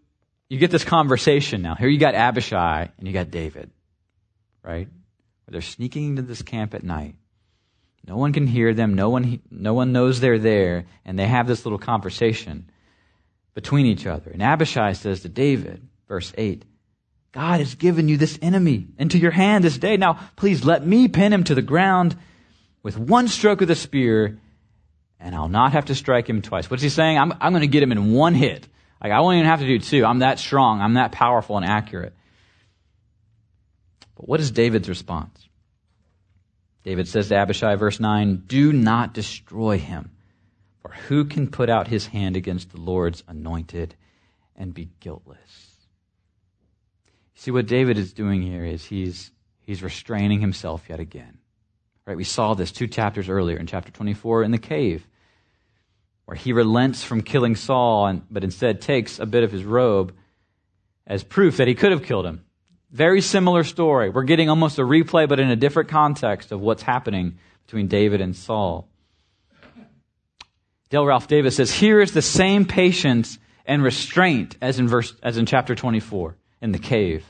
you 0.48 0.58
get 0.58 0.70
this 0.70 0.84
conversation 0.84 1.62
now. 1.62 1.74
Here 1.74 1.88
you 1.88 1.98
got 1.98 2.14
Abishai 2.14 2.90
and 2.98 3.06
you 3.06 3.12
got 3.12 3.30
David, 3.30 3.70
right? 4.62 4.88
They're 5.48 5.60
sneaking 5.60 6.10
into 6.10 6.22
this 6.22 6.42
camp 6.42 6.74
at 6.74 6.82
night. 6.82 7.14
No 8.06 8.16
one 8.16 8.32
can 8.32 8.46
hear 8.46 8.72
them. 8.72 8.94
No 8.94 9.10
one, 9.10 9.40
no 9.50 9.74
one 9.74 9.92
knows 9.92 10.20
they're 10.20 10.38
there. 10.38 10.86
And 11.04 11.18
they 11.18 11.26
have 11.26 11.46
this 11.46 11.64
little 11.64 11.78
conversation 11.78 12.70
between 13.54 13.86
each 13.86 14.06
other. 14.06 14.30
And 14.30 14.42
Abishai 14.42 14.92
says 14.92 15.22
to 15.22 15.28
David, 15.28 15.86
verse 16.08 16.32
8, 16.36 16.64
God 17.32 17.60
has 17.60 17.74
given 17.74 18.08
you 18.08 18.16
this 18.16 18.38
enemy 18.40 18.86
into 18.98 19.18
your 19.18 19.30
hand 19.30 19.64
this 19.64 19.76
day. 19.76 19.96
Now, 19.96 20.20
please 20.36 20.64
let 20.64 20.86
me 20.86 21.08
pin 21.08 21.32
him 21.32 21.44
to 21.44 21.54
the 21.54 21.62
ground 21.62 22.16
with 22.82 22.96
one 22.96 23.28
stroke 23.28 23.60
of 23.60 23.68
the 23.68 23.74
spear, 23.74 24.38
and 25.18 25.34
I'll 25.34 25.48
not 25.48 25.72
have 25.72 25.86
to 25.86 25.94
strike 25.94 26.28
him 26.28 26.40
twice. 26.40 26.70
What's 26.70 26.82
he 26.82 26.88
saying? 26.88 27.18
I'm, 27.18 27.32
I'm 27.40 27.52
going 27.52 27.62
to 27.62 27.66
get 27.66 27.82
him 27.82 27.92
in 27.92 28.12
one 28.12 28.34
hit. 28.34 28.66
Like, 29.02 29.12
I 29.12 29.20
won't 29.20 29.36
even 29.36 29.48
have 29.48 29.60
to 29.60 29.66
do 29.66 29.78
two. 29.78 30.04
I'm 30.04 30.20
that 30.20 30.38
strong. 30.38 30.80
I'm 30.80 30.94
that 30.94 31.12
powerful 31.12 31.56
and 31.56 31.66
accurate. 31.66 32.14
But 34.16 34.28
what 34.28 34.40
is 34.40 34.50
David's 34.50 34.88
response? 34.88 35.46
David 36.86 37.08
says 37.08 37.30
to 37.30 37.34
Abishai, 37.34 37.74
verse 37.74 37.98
9, 37.98 38.44
Do 38.46 38.72
not 38.72 39.12
destroy 39.12 39.76
him, 39.76 40.12
for 40.78 40.92
who 40.92 41.24
can 41.24 41.50
put 41.50 41.68
out 41.68 41.88
his 41.88 42.06
hand 42.06 42.36
against 42.36 42.70
the 42.70 42.80
Lord's 42.80 43.24
anointed 43.26 43.96
and 44.54 44.72
be 44.72 44.90
guiltless? 45.00 45.72
See, 47.34 47.50
what 47.50 47.66
David 47.66 47.98
is 47.98 48.12
doing 48.12 48.40
here 48.40 48.64
is 48.64 48.84
he's, 48.84 49.32
he's 49.62 49.82
restraining 49.82 50.40
himself 50.40 50.84
yet 50.88 51.00
again. 51.00 51.38
Right? 52.06 52.16
We 52.16 52.22
saw 52.22 52.54
this 52.54 52.70
two 52.70 52.86
chapters 52.86 53.28
earlier 53.28 53.56
in 53.56 53.66
chapter 53.66 53.90
24 53.90 54.44
in 54.44 54.52
the 54.52 54.58
cave, 54.58 55.04
where 56.26 56.36
he 56.36 56.52
relents 56.52 57.02
from 57.02 57.22
killing 57.22 57.56
Saul, 57.56 58.06
and, 58.06 58.22
but 58.30 58.44
instead 58.44 58.80
takes 58.80 59.18
a 59.18 59.26
bit 59.26 59.42
of 59.42 59.50
his 59.50 59.64
robe 59.64 60.14
as 61.04 61.24
proof 61.24 61.56
that 61.56 61.66
he 61.66 61.74
could 61.74 61.90
have 61.90 62.04
killed 62.04 62.26
him. 62.26 62.45
Very 62.96 63.20
similar 63.20 63.62
story. 63.62 64.08
We're 64.08 64.22
getting 64.22 64.48
almost 64.48 64.78
a 64.78 64.82
replay, 64.82 65.28
but 65.28 65.38
in 65.38 65.50
a 65.50 65.56
different 65.56 65.90
context 65.90 66.50
of 66.50 66.62
what's 66.62 66.82
happening 66.82 67.36
between 67.66 67.88
David 67.88 68.22
and 68.22 68.34
Saul. 68.34 68.88
Dale 70.88 71.04
Ralph 71.04 71.28
Davis 71.28 71.56
says, 71.56 71.70
Here 71.70 72.00
is 72.00 72.12
the 72.12 72.22
same 72.22 72.64
patience 72.64 73.38
and 73.66 73.82
restraint 73.82 74.56
as 74.62 74.78
in 74.78 74.88
verse 74.88 75.12
as 75.22 75.36
in 75.36 75.44
chapter 75.44 75.74
24 75.74 76.36
in 76.62 76.72
the 76.72 76.78
cave. 76.78 77.26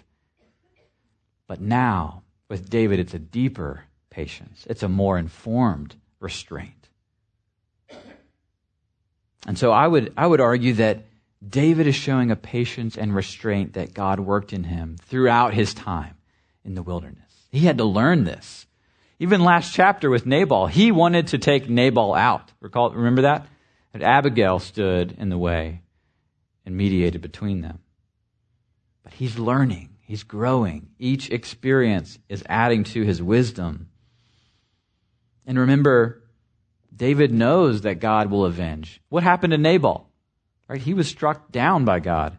But 1.49 1.61
now, 1.61 2.23
with 2.49 2.71
David, 2.71 3.01
it's 3.01 3.15
a 3.15 3.19
deeper 3.19 3.87
patience, 4.09 4.69
it's 4.71 4.85
a 4.85 4.89
more 4.89 5.19
informed 5.19 5.97
restraint. 6.21 6.89
And 9.49 9.59
so 9.59 9.73
I 9.73 9.89
would, 9.89 10.13
I 10.17 10.29
would 10.29 10.41
argue 10.41 10.75
that 10.75 11.07
David 11.47 11.87
is 11.87 11.95
showing 11.95 12.31
a 12.31 12.37
patience 12.37 12.97
and 12.97 13.15
restraint 13.15 13.75
that 13.75 13.95
God 13.95 14.21
worked 14.21 14.53
in 14.53 14.65
him 14.65 14.97
throughout 15.03 15.55
his 15.55 15.75
time 15.75 16.17
in 16.65 16.75
the 16.75 16.83
wilderness. 16.83 17.49
He 17.51 17.61
had 17.61 17.79
to 17.79 17.85
learn 17.85 18.25
this. 18.25 18.67
Even 19.19 19.45
last 19.45 19.73
chapter 19.73 20.11
with 20.11 20.27
Nabal, 20.27 20.67
he 20.67 20.93
wanted 20.93 21.29
to 21.29 21.39
take 21.39 21.69
Nabal 21.69 22.15
out. 22.15 22.53
Recall, 22.61 22.91
remember 22.91 23.23
that? 23.23 23.47
But 23.93 24.03
Abigail 24.03 24.59
stood 24.59 25.17
in 25.19 25.31
the 25.31 25.39
way 25.39 25.83
and 26.67 26.77
mediated 26.77 27.23
between 27.23 27.63
them. 27.63 27.79
But 29.03 29.15
he's 29.15 29.39
learning, 29.39 29.91
he's 30.01 30.23
growing. 30.23 30.89
Each 30.99 31.31
experience 31.31 32.19
is 32.29 32.43
adding 32.47 32.85
to 32.85 33.03
his 33.03 33.23
wisdom. 33.23 33.89
And 35.47 35.59
remember, 35.59 36.23
David 36.95 37.33
knows 37.33 37.83
that 37.83 38.01
God 38.01 38.31
will 38.31 38.45
avenge. 38.45 39.01
What 39.09 39.23
happened 39.23 39.53
to 39.53 39.59
Nabal? 39.59 40.06
Right? 40.69 40.81
He 40.81 40.95
was 40.95 41.09
struck 41.09 41.53
down 41.53 41.85
by 41.85 42.01
God. 42.01 42.39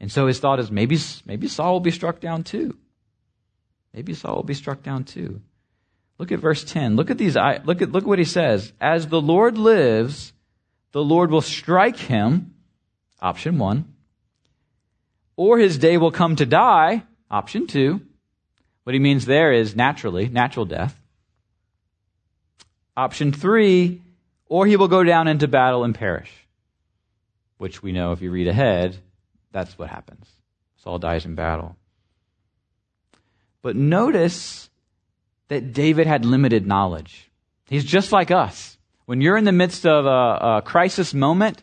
And 0.00 0.10
so 0.10 0.26
his 0.26 0.38
thought 0.38 0.60
is 0.60 0.70
maybe, 0.70 0.98
maybe 1.26 1.48
Saul 1.48 1.74
will 1.74 1.80
be 1.80 1.90
struck 1.90 2.20
down 2.20 2.44
too. 2.44 2.76
Maybe 3.92 4.14
Saul 4.14 4.36
will 4.36 4.42
be 4.42 4.54
struck 4.54 4.82
down 4.82 5.04
too. 5.04 5.40
Look 6.18 6.32
at 6.32 6.38
verse 6.38 6.64
10. 6.64 6.96
Look 6.96 7.10
at 7.10 7.18
these, 7.18 7.34
look 7.34 7.82
at, 7.82 7.92
look 7.92 8.04
at 8.04 8.08
what 8.08 8.18
he 8.18 8.24
says. 8.24 8.72
As 8.80 9.08
the 9.08 9.20
Lord 9.20 9.58
lives, 9.58 10.32
the 10.92 11.02
Lord 11.02 11.30
will 11.30 11.40
strike 11.40 11.96
him. 11.96 12.54
Option 13.20 13.58
one 13.58 13.90
or 15.40 15.58
his 15.58 15.78
day 15.78 15.96
will 15.96 16.10
come 16.10 16.36
to 16.36 16.44
die. 16.44 17.02
Option 17.30 17.66
two. 17.66 18.02
What 18.84 18.92
he 18.92 18.98
means 18.98 19.24
there 19.24 19.54
is 19.54 19.74
naturally, 19.74 20.28
natural 20.28 20.66
death. 20.66 21.00
Option 22.94 23.32
three, 23.32 24.02
or 24.48 24.66
he 24.66 24.76
will 24.76 24.88
go 24.88 25.02
down 25.02 25.28
into 25.28 25.48
battle 25.48 25.82
and 25.82 25.94
perish. 25.94 26.30
Which 27.60 27.82
we 27.82 27.92
know 27.92 28.12
if 28.12 28.22
you 28.22 28.30
read 28.30 28.48
ahead, 28.48 28.96
that's 29.52 29.78
what 29.78 29.90
happens. 29.90 30.26
Saul 30.76 30.98
dies 30.98 31.26
in 31.26 31.34
battle. 31.34 31.76
But 33.60 33.76
notice 33.76 34.70
that 35.48 35.74
David 35.74 36.06
had 36.06 36.24
limited 36.24 36.66
knowledge. 36.66 37.30
He's 37.68 37.84
just 37.84 38.12
like 38.12 38.30
us. 38.30 38.78
When 39.04 39.20
you're 39.20 39.36
in 39.36 39.44
the 39.44 39.52
midst 39.52 39.84
of 39.84 40.06
a, 40.06 40.56
a 40.56 40.62
crisis 40.64 41.12
moment, 41.12 41.62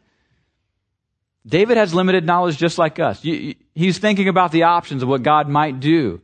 David 1.48 1.78
has 1.78 1.96
limited 1.96 2.28
knowledge 2.28 2.58
just 2.58 2.78
like 2.78 3.00
us. 3.00 3.20
He's 3.24 3.98
thinking 3.98 4.28
about 4.28 4.52
the 4.52 4.64
options 4.64 5.02
of 5.02 5.10
what 5.10 5.24
God 5.24 5.50
might 5.50 5.80
do. 5.80 6.22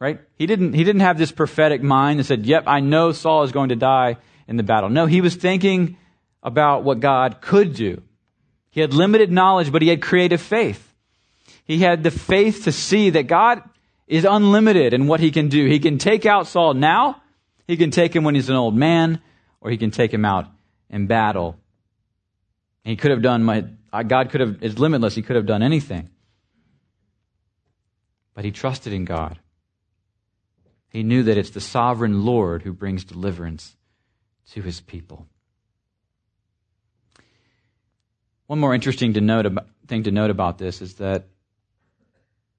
Right? 0.00 0.18
He 0.34 0.46
didn't, 0.46 0.72
he 0.72 0.82
didn't 0.82 1.02
have 1.02 1.18
this 1.18 1.30
prophetic 1.30 1.84
mind 1.84 2.18
that 2.18 2.24
said, 2.24 2.46
yep, 2.46 2.64
I 2.66 2.80
know 2.80 3.12
Saul 3.12 3.44
is 3.44 3.52
going 3.52 3.68
to 3.68 3.76
die 3.76 4.16
in 4.48 4.56
the 4.56 4.64
battle. 4.64 4.90
No, 4.90 5.06
he 5.06 5.20
was 5.20 5.36
thinking 5.36 5.96
about 6.42 6.82
what 6.82 6.98
God 6.98 7.40
could 7.40 7.74
do. 7.74 8.02
He 8.78 8.82
had 8.82 8.94
limited 8.94 9.32
knowledge, 9.32 9.72
but 9.72 9.82
he 9.82 9.88
had 9.88 10.00
creative 10.00 10.40
faith. 10.40 10.94
He 11.64 11.78
had 11.78 12.04
the 12.04 12.12
faith 12.12 12.62
to 12.62 12.70
see 12.70 13.10
that 13.10 13.24
God 13.24 13.60
is 14.06 14.24
unlimited 14.24 14.94
in 14.94 15.08
what 15.08 15.18
he 15.18 15.32
can 15.32 15.48
do. 15.48 15.66
He 15.66 15.80
can 15.80 15.98
take 15.98 16.24
out 16.24 16.46
Saul 16.46 16.74
now, 16.74 17.20
he 17.66 17.76
can 17.76 17.90
take 17.90 18.14
him 18.14 18.22
when 18.22 18.36
he's 18.36 18.50
an 18.50 18.54
old 18.54 18.76
man, 18.76 19.20
or 19.60 19.72
he 19.72 19.78
can 19.78 19.90
take 19.90 20.14
him 20.14 20.24
out 20.24 20.46
in 20.88 21.08
battle. 21.08 21.56
He 22.84 22.94
could 22.94 23.10
have 23.10 23.20
done 23.20 23.42
my, 23.42 23.64
God 24.06 24.30
could 24.30 24.42
have, 24.42 24.62
is 24.62 24.78
limitless. 24.78 25.16
He 25.16 25.22
could 25.22 25.34
have 25.34 25.46
done 25.46 25.64
anything. 25.64 26.10
But 28.32 28.44
he 28.44 28.52
trusted 28.52 28.92
in 28.92 29.04
God. 29.04 29.40
He 30.88 31.02
knew 31.02 31.24
that 31.24 31.36
it's 31.36 31.50
the 31.50 31.60
sovereign 31.60 32.24
Lord 32.24 32.62
who 32.62 32.72
brings 32.72 33.02
deliverance 33.02 33.74
to 34.52 34.62
his 34.62 34.80
people. 34.80 35.26
One 38.48 38.60
more 38.60 38.74
interesting 38.74 39.12
to 39.12 39.20
note 39.20 39.44
about, 39.44 39.66
thing 39.86 40.04
to 40.04 40.10
note 40.10 40.30
about 40.30 40.56
this 40.56 40.80
is 40.80 40.94
that 40.94 41.26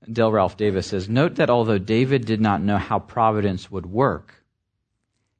Dale 0.09 0.31
Ralph 0.31 0.55
Davis 0.55 0.85
says, 0.85 1.09
Note 1.09 1.35
that 1.35 1.49
although 1.49 1.79
David 1.79 2.25
did 2.25 2.39
not 2.39 2.61
know 2.61 2.77
how 2.77 2.99
providence 2.99 3.71
would 3.71 3.87
work, 3.87 4.35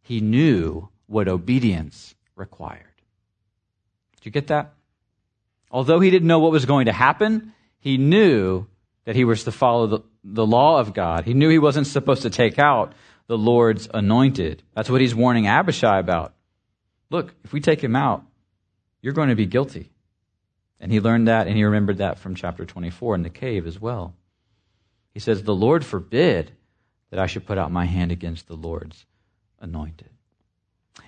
he 0.01 0.21
knew 0.21 0.89
what 1.05 1.27
obedience 1.27 2.15
required. 2.35 2.83
Did 4.17 4.25
you 4.25 4.31
get 4.31 4.47
that? 4.47 4.73
Although 5.69 5.99
he 5.99 6.09
didn't 6.09 6.27
know 6.27 6.39
what 6.39 6.51
was 6.51 6.65
going 6.65 6.87
to 6.87 6.93
happen, 6.93 7.53
he 7.79 7.97
knew 7.97 8.65
that 9.05 9.15
he 9.15 9.25
was 9.25 9.43
to 9.43 9.51
follow 9.51 9.85
the, 9.85 9.99
the 10.23 10.47
law 10.47 10.79
of 10.79 10.95
God. 10.95 11.25
He 11.25 11.35
knew 11.35 11.49
he 11.49 11.59
wasn't 11.59 11.85
supposed 11.85 12.23
to 12.23 12.31
take 12.31 12.57
out 12.57 12.93
the 13.27 13.37
Lord's 13.37 13.87
anointed. 13.93 14.63
That's 14.73 14.89
what 14.89 14.99
he's 14.99 15.13
warning 15.13 15.45
Abishai 15.45 15.99
about. 15.99 16.33
Look, 17.11 17.35
if 17.43 17.53
we 17.53 17.61
take 17.61 17.83
him 17.83 17.95
out, 17.95 18.23
you're 19.03 19.13
going 19.13 19.29
to 19.29 19.35
be 19.35 19.45
guilty. 19.45 19.91
And 20.79 20.91
he 20.91 20.99
learned 20.99 21.27
that 21.27 21.47
and 21.47 21.55
he 21.55 21.63
remembered 21.63 21.97
that 21.97 22.19
from 22.19 22.35
chapter 22.35 22.65
24 22.65 23.15
in 23.15 23.23
the 23.23 23.29
cave 23.29 23.67
as 23.67 23.79
well. 23.79 24.13
He 25.13 25.19
says, 25.19 25.43
The 25.43 25.55
Lord 25.55 25.85
forbid 25.85 26.51
that 27.09 27.19
I 27.19 27.27
should 27.27 27.45
put 27.45 27.57
out 27.57 27.71
my 27.71 27.85
hand 27.85 28.11
against 28.11 28.47
the 28.47 28.55
Lord's 28.55 29.05
anointed. 29.59 30.09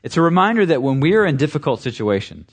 It's 0.03 0.17
a 0.17 0.21
reminder 0.21 0.65
that 0.65 0.81
when 0.81 0.99
we 0.99 1.15
are 1.15 1.25
in 1.25 1.37
difficult 1.37 1.81
situations, 1.81 2.49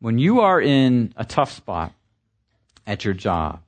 when 0.00 0.18
you 0.18 0.40
are 0.40 0.60
in 0.60 1.12
a 1.16 1.24
tough 1.24 1.52
spot 1.52 1.92
at 2.86 3.04
your 3.04 3.14
job, 3.14 3.60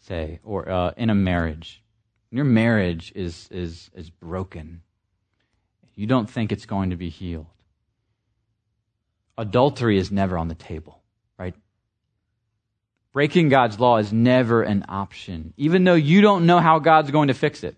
say, 0.00 0.40
or 0.42 0.68
uh, 0.68 0.92
in 0.96 1.10
a 1.10 1.14
marriage, 1.14 1.82
your 2.30 2.44
marriage 2.44 3.12
is, 3.14 3.48
is, 3.50 3.90
is 3.94 4.10
broken, 4.10 4.82
you 5.94 6.06
don't 6.06 6.30
think 6.30 6.52
it's 6.52 6.66
going 6.66 6.90
to 6.90 6.96
be 6.96 7.08
healed. 7.08 7.46
Adultery 9.38 9.96
is 9.98 10.12
never 10.12 10.36
on 10.36 10.48
the 10.48 10.54
table, 10.54 11.00
right? 11.38 11.54
Breaking 13.12 13.48
God's 13.48 13.80
law 13.80 13.96
is 13.96 14.12
never 14.12 14.62
an 14.62 14.84
option, 14.88 15.54
even 15.56 15.84
though 15.84 15.94
you 15.94 16.20
don't 16.20 16.44
know 16.44 16.58
how 16.58 16.78
God's 16.78 17.10
going 17.10 17.28
to 17.28 17.34
fix 17.34 17.64
it. 17.64 17.76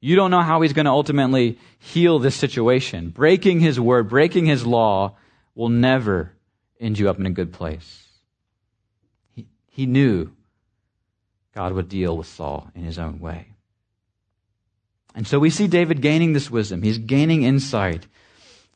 You 0.00 0.16
don't 0.16 0.30
know 0.30 0.40
how 0.40 0.62
He's 0.62 0.72
going 0.72 0.86
to 0.86 0.92
ultimately 0.92 1.58
heal 1.78 2.18
this 2.18 2.34
situation. 2.34 3.10
Breaking 3.10 3.60
His 3.60 3.78
word, 3.78 4.08
breaking 4.08 4.46
His 4.46 4.64
law 4.64 5.16
will 5.54 5.68
never 5.68 6.32
end 6.80 6.98
you 6.98 7.10
up 7.10 7.18
in 7.18 7.26
a 7.26 7.30
good 7.30 7.52
place. 7.52 8.06
He, 9.34 9.46
he 9.66 9.84
knew 9.84 10.30
God 11.54 11.72
would 11.72 11.88
deal 11.88 12.16
with 12.16 12.26
Saul 12.26 12.70
in 12.74 12.84
his 12.84 12.98
own 12.98 13.18
way. 13.18 13.48
And 15.14 15.26
so 15.26 15.38
we 15.38 15.50
see 15.50 15.66
David 15.66 16.00
gaining 16.00 16.32
this 16.32 16.50
wisdom. 16.50 16.82
He's 16.82 16.98
gaining 16.98 17.42
insight. 17.42 18.06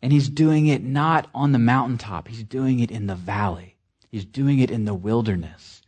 And 0.04 0.12
he's 0.12 0.28
doing 0.28 0.66
it 0.66 0.84
not 0.84 1.30
on 1.34 1.52
the 1.52 1.58
mountaintop, 1.58 2.28
he's 2.28 2.42
doing 2.42 2.80
it 2.80 2.90
in 2.90 3.06
the 3.06 3.14
valley, 3.14 3.76
he's 4.10 4.26
doing 4.26 4.58
it 4.58 4.70
in 4.70 4.84
the 4.84 4.92
wilderness. 4.92 5.80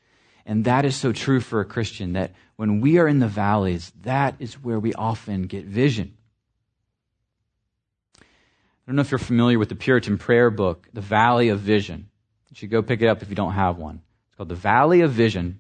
And 0.47 0.65
that 0.65 0.87
is 0.87 0.97
so 0.97 1.13
true 1.13 1.39
for 1.39 1.61
a 1.61 1.67
Christian 1.67 2.15
that 2.15 2.33
when 2.57 2.81
we 2.81 2.97
are 2.97 3.07
in 3.07 3.19
the 3.19 3.29
valleys, 3.29 3.93
that 4.05 4.37
is 4.39 4.55
where 4.55 4.81
we 4.81 4.95
often 4.95 5.43
get 5.43 5.67
vision. 5.67 6.17
I 8.19 8.25
don't 8.87 8.97
know 8.97 9.03
if 9.03 9.11
you're 9.11 9.19
familiar 9.19 9.59
with 9.59 9.69
the 9.69 9.75
Puritan 9.75 10.17
prayer 10.17 10.49
book, 10.49 10.89
The 10.95 11.03
Valley 11.03 11.51
of 11.51 11.61
Vision. 11.61 12.09
You 12.49 12.57
should 12.57 12.71
go 12.71 12.81
pick 12.81 13.03
it 13.03 13.09
up 13.09 13.21
if 13.21 13.29
you 13.29 13.37
don't 13.37 13.53
have 13.53 13.77
one. 13.77 14.01
It's 14.29 14.37
called 14.39 14.49
The 14.49 14.55
Valley 14.55 15.03
of 15.03 15.11
Vision. 15.11 15.59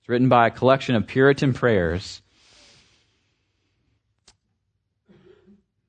It's 0.00 0.08
written 0.08 0.30
by 0.30 0.46
a 0.46 0.50
collection 0.50 0.94
of 0.94 1.06
Puritan 1.06 1.52
prayers. 1.52 2.22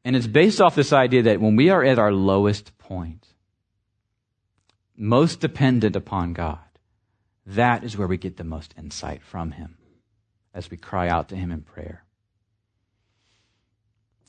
And 0.06 0.16
it's 0.16 0.28
based 0.28 0.60
off 0.60 0.76
this 0.76 0.92
idea 0.92 1.24
that 1.24 1.40
when 1.40 1.56
we 1.56 1.70
are 1.70 1.84
at 1.84 2.00
our 2.00 2.12
lowest 2.12 2.78
point, 2.78 3.26
most 4.98 5.40
dependent 5.40 5.96
upon 5.96 6.34
God, 6.34 6.60
that 7.46 7.84
is 7.84 7.98
where 7.98 8.08
we 8.08 8.18
get 8.18 8.38
the 8.38 8.44
most 8.44 8.74
insight 8.78 9.24
from 9.24 9.52
Him 9.52 9.78
as 10.54 10.70
we 10.70 10.78
cry 10.78 11.08
out 11.08 11.30
to 11.30 11.36
Him 11.36 11.52
in 11.52 11.62
prayer. 11.62 12.04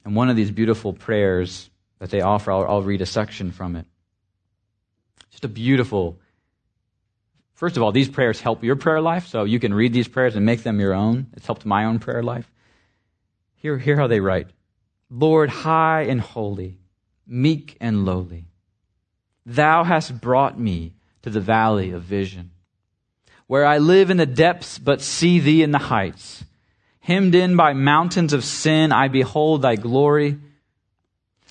And 0.04 0.14
one 0.14 0.30
of 0.30 0.36
these 0.36 0.50
beautiful 0.50 0.92
prayers 0.92 1.70
that 1.98 2.10
they 2.10 2.20
offer, 2.20 2.52
I'll, 2.52 2.64
I'll 2.64 2.82
read 2.82 3.02
a 3.02 3.06
section 3.06 3.50
from 3.50 3.76
it. 3.76 3.86
Just 5.30 5.44
a 5.44 5.48
beautiful. 5.48 6.20
First 7.54 7.76
of 7.76 7.82
all, 7.82 7.90
these 7.90 8.08
prayers 8.08 8.40
help 8.40 8.62
your 8.62 8.76
prayer 8.76 9.00
life, 9.00 9.26
so 9.26 9.44
you 9.44 9.58
can 9.58 9.74
read 9.74 9.92
these 9.92 10.08
prayers 10.08 10.36
and 10.36 10.46
make 10.46 10.62
them 10.62 10.78
your 10.78 10.94
own. 10.94 11.28
It's 11.36 11.46
helped 11.46 11.64
my 11.64 11.84
own 11.84 11.98
prayer 11.98 12.22
life. 12.22 12.50
Hear, 13.56 13.78
hear 13.78 13.96
how 13.96 14.06
they 14.06 14.20
write 14.20 14.48
Lord, 15.16 15.48
high 15.48 16.02
and 16.02 16.20
holy, 16.20 16.76
meek 17.24 17.76
and 17.80 18.04
lowly, 18.04 18.46
thou 19.46 19.84
hast 19.84 20.20
brought 20.20 20.58
me 20.58 20.94
to 21.22 21.30
the 21.30 21.40
valley 21.40 21.92
of 21.92 22.02
vision, 22.02 22.50
where 23.46 23.64
I 23.64 23.78
live 23.78 24.10
in 24.10 24.16
the 24.16 24.26
depths 24.26 24.76
but 24.76 25.00
see 25.00 25.38
thee 25.38 25.62
in 25.62 25.70
the 25.70 25.78
heights. 25.78 26.42
Hemmed 26.98 27.36
in 27.36 27.54
by 27.54 27.74
mountains 27.74 28.32
of 28.32 28.42
sin, 28.42 28.90
I 28.90 29.06
behold 29.06 29.62
thy 29.62 29.76
glory. 29.76 30.38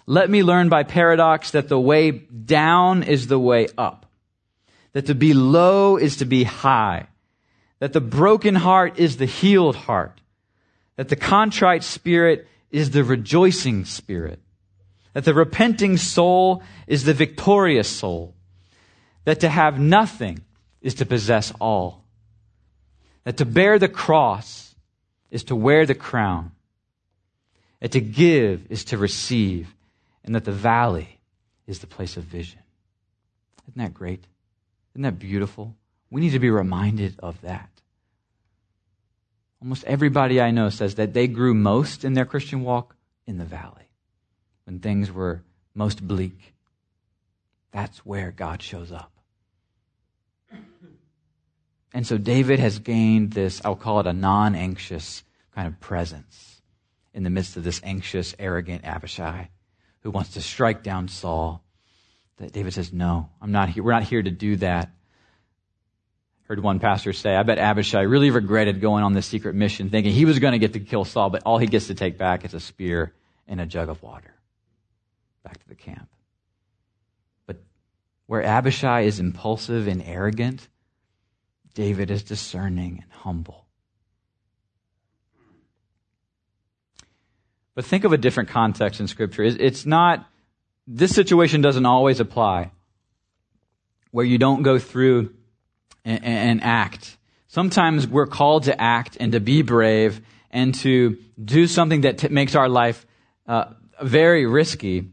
Let 0.06 0.30
me 0.30 0.44
learn 0.44 0.68
by 0.68 0.84
paradox 0.84 1.52
that 1.52 1.70
the 1.70 1.80
way 1.80 2.12
down 2.12 3.04
is 3.04 3.28
the 3.28 3.40
way 3.40 3.70
up, 3.78 4.08
that 4.92 5.06
to 5.06 5.16
be 5.16 5.34
low 5.34 5.96
is 5.96 6.18
to 6.18 6.26
be 6.26 6.44
high, 6.44 7.08
that 7.80 7.94
the 7.94 8.02
broken 8.02 8.56
heart 8.56 9.00
is 9.00 9.16
the 9.16 9.26
healed 9.26 9.78
heart, 9.78 10.20
that 10.98 11.08
the 11.08 11.16
contrite 11.16 11.84
spirit 11.84 12.46
is 12.74 12.90
the 12.90 13.04
rejoicing 13.04 13.86
spirit, 13.86 14.40
that 15.14 15.24
the 15.24 15.34
repenting 15.34 15.96
soul 15.96 16.64
is 16.88 17.04
the 17.04 17.14
victorious 17.14 17.88
soul, 17.88 18.34
that 19.26 19.40
to 19.42 19.48
have 19.48 19.80
nothing 19.80 20.42
is 20.82 20.96
to 20.96 21.06
possess 21.06 21.54
all, 21.62 22.04
that 23.26 23.38
to 23.38 23.46
bear 23.46 23.78
the 23.78 23.88
cross 23.88 24.74
is 25.30 25.44
to 25.46 25.56
wear 25.56 25.86
the 25.86 25.94
crown, 25.94 26.52
that 27.80 27.92
to 27.92 28.02
give 28.02 28.66
is 28.72 28.86
to 28.86 28.98
receive, 28.98 29.74
and 30.26 30.34
that 30.34 30.44
the 30.44 30.52
valley 30.52 31.20
is 31.68 31.78
the 31.78 31.88
place 31.88 32.18
of 32.18 32.24
vision. 32.24 32.60
Isn't 33.68 33.78
that 33.84 33.94
great? 33.94 34.26
Isn't 34.94 35.04
that 35.04 35.20
beautiful? 35.20 35.76
We 36.10 36.22
need 36.22 36.32
to 36.32 36.40
be 36.40 36.50
reminded 36.50 37.20
of 37.20 37.40
that. 37.42 37.70
Almost 39.64 39.86
everybody 39.86 40.42
I 40.42 40.52
know 40.52 40.70
says 40.70 40.96
that 40.96 41.14
they 41.14 41.26
grew 41.28 41.54
most 41.54 42.04
in 42.04 42.16
their 42.16 42.26
Christian 42.26 42.64
walk 42.64 42.98
in 43.26 43.38
the 43.38 43.46
valley 43.46 43.88
when 44.66 44.80
things 44.80 45.10
were 45.10 45.42
most 45.74 46.06
bleak. 46.06 46.54
That's 47.72 48.00
where 48.00 48.32
God 48.32 48.62
shows 48.62 48.92
up. 48.92 49.14
And 51.94 52.06
so 52.06 52.18
David 52.18 52.60
has 52.60 52.80
gained 52.80 53.32
this, 53.32 53.62
I'll 53.64 53.78
call 53.78 54.02
it 54.02 54.08
a 54.08 54.12
non 54.12 54.54
anxious 54.54 55.24
kind 55.56 55.66
of 55.66 55.80
presence 55.80 56.62
in 57.14 57.24
the 57.24 57.30
midst 57.30 57.56
of 57.56 57.64
this 57.64 57.80
anxious, 57.86 58.36
arrogant 58.38 58.84
Abishai 58.84 59.50
who 60.02 60.12
wants 60.12 60.32
to 60.32 60.42
strike 60.42 60.84
down 60.84 61.08
Saul. 61.08 61.64
That 62.36 62.52
David 62.52 62.74
says, 62.74 62.92
No, 62.92 63.30
I'm 63.42 63.54
not 63.54 63.70
here. 63.70 63.84
We're 63.84 63.94
not 63.94 64.04
here 64.04 64.22
to 64.22 64.32
do 64.32 64.58
that 64.58 64.92
heard 66.48 66.62
one 66.62 66.80
pastor 66.80 67.14
say, 67.14 67.36
I 67.36 67.44
bet 67.44 67.58
Abishai 67.58 68.02
really 68.02 68.30
regretted 68.30 68.82
going 68.82 69.04
on 69.04 69.14
this 69.14 69.26
secret 69.26 69.56
mission, 69.56 69.90
thinking 69.90 70.12
he 70.12 70.26
was 70.26 70.40
going 70.40 70.52
to 70.52 70.60
get 70.60 70.74
to 70.74 70.80
kill 70.80 71.06
Saul, 71.06 71.30
but 71.30 71.44
all 71.46 71.58
he 71.58 71.68
gets 71.68 71.88
to 71.88 71.96
take 71.96 72.18
back 72.18 72.46
is 72.46 72.54
a 72.54 72.60
spear 72.60 73.14
and 73.48 73.62
a 73.62 73.66
jug 73.66 73.90
of 73.90 74.02
water. 74.04 74.34
Back 75.44 75.58
to 75.60 75.68
the 75.68 75.76
camp. 75.76 76.10
But 77.48 77.58
where 78.28 78.44
Abishai 78.44 79.02
is 79.02 79.20
impulsive 79.20 79.88
and 79.88 80.02
arrogant, 80.04 80.68
David 81.74 82.12
is 82.12 82.24
discerning 82.24 83.00
and 83.02 83.12
humble. 83.12 83.66
But 87.76 87.86
think 87.86 88.04
of 88.04 88.14
a 88.14 88.18
different 88.18 88.50
context 88.50 89.00
in 89.00 89.08
Scripture. 89.08 89.44
It's 89.44 89.86
not, 89.86 90.28
this 90.86 91.16
situation 91.16 91.62
doesn't 91.62 91.86
always 91.86 92.20
apply 92.20 92.72
where 94.12 94.26
you 94.26 94.38
don't 94.38 94.62
go 94.62 94.78
through 94.78 95.34
and, 96.06 96.24
and 96.24 96.64
act. 96.64 97.18
Sometimes 97.48 98.08
we're 98.08 98.28
called 98.28 98.64
to 98.64 98.82
act 98.82 99.18
and 99.20 99.32
to 99.34 99.40
be 99.40 99.62
brave 99.62 100.22
and 100.50 100.74
to 100.76 101.18
do 101.44 101.68
something 101.68 102.02
that 102.02 102.20
t- 102.20 102.28
makes 102.30 102.56
our 102.56 102.70
life 102.70 103.06
uh, 103.48 103.66
very 104.02 104.46
risky. 104.46 105.10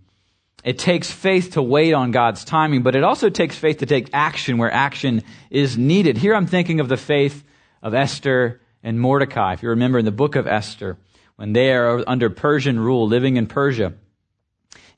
It 0.64 0.78
takes 0.78 1.10
faith 1.10 1.52
to 1.52 1.62
wait 1.62 1.94
on 1.94 2.10
God's 2.10 2.44
timing, 2.44 2.82
but 2.82 2.96
it 2.96 3.02
also 3.02 3.30
takes 3.30 3.56
faith 3.56 3.78
to 3.78 3.86
take 3.86 4.10
action 4.12 4.58
where 4.58 4.72
action 4.72 5.22
is 5.50 5.78
needed. 5.78 6.18
Here 6.18 6.34
I'm 6.34 6.46
thinking 6.46 6.80
of 6.80 6.88
the 6.88 6.96
faith 6.96 7.44
of 7.82 7.94
Esther 7.94 8.60
and 8.82 9.00
Mordecai. 9.00 9.54
If 9.54 9.62
you 9.62 9.70
remember 9.70 9.98
in 9.98 10.04
the 10.04 10.10
book 10.10 10.36
of 10.36 10.46
Esther, 10.46 10.98
when 11.36 11.54
they 11.54 11.72
are 11.72 12.04
under 12.06 12.28
Persian 12.28 12.78
rule, 12.78 13.06
living 13.06 13.36
in 13.36 13.46
Persia, 13.46 13.94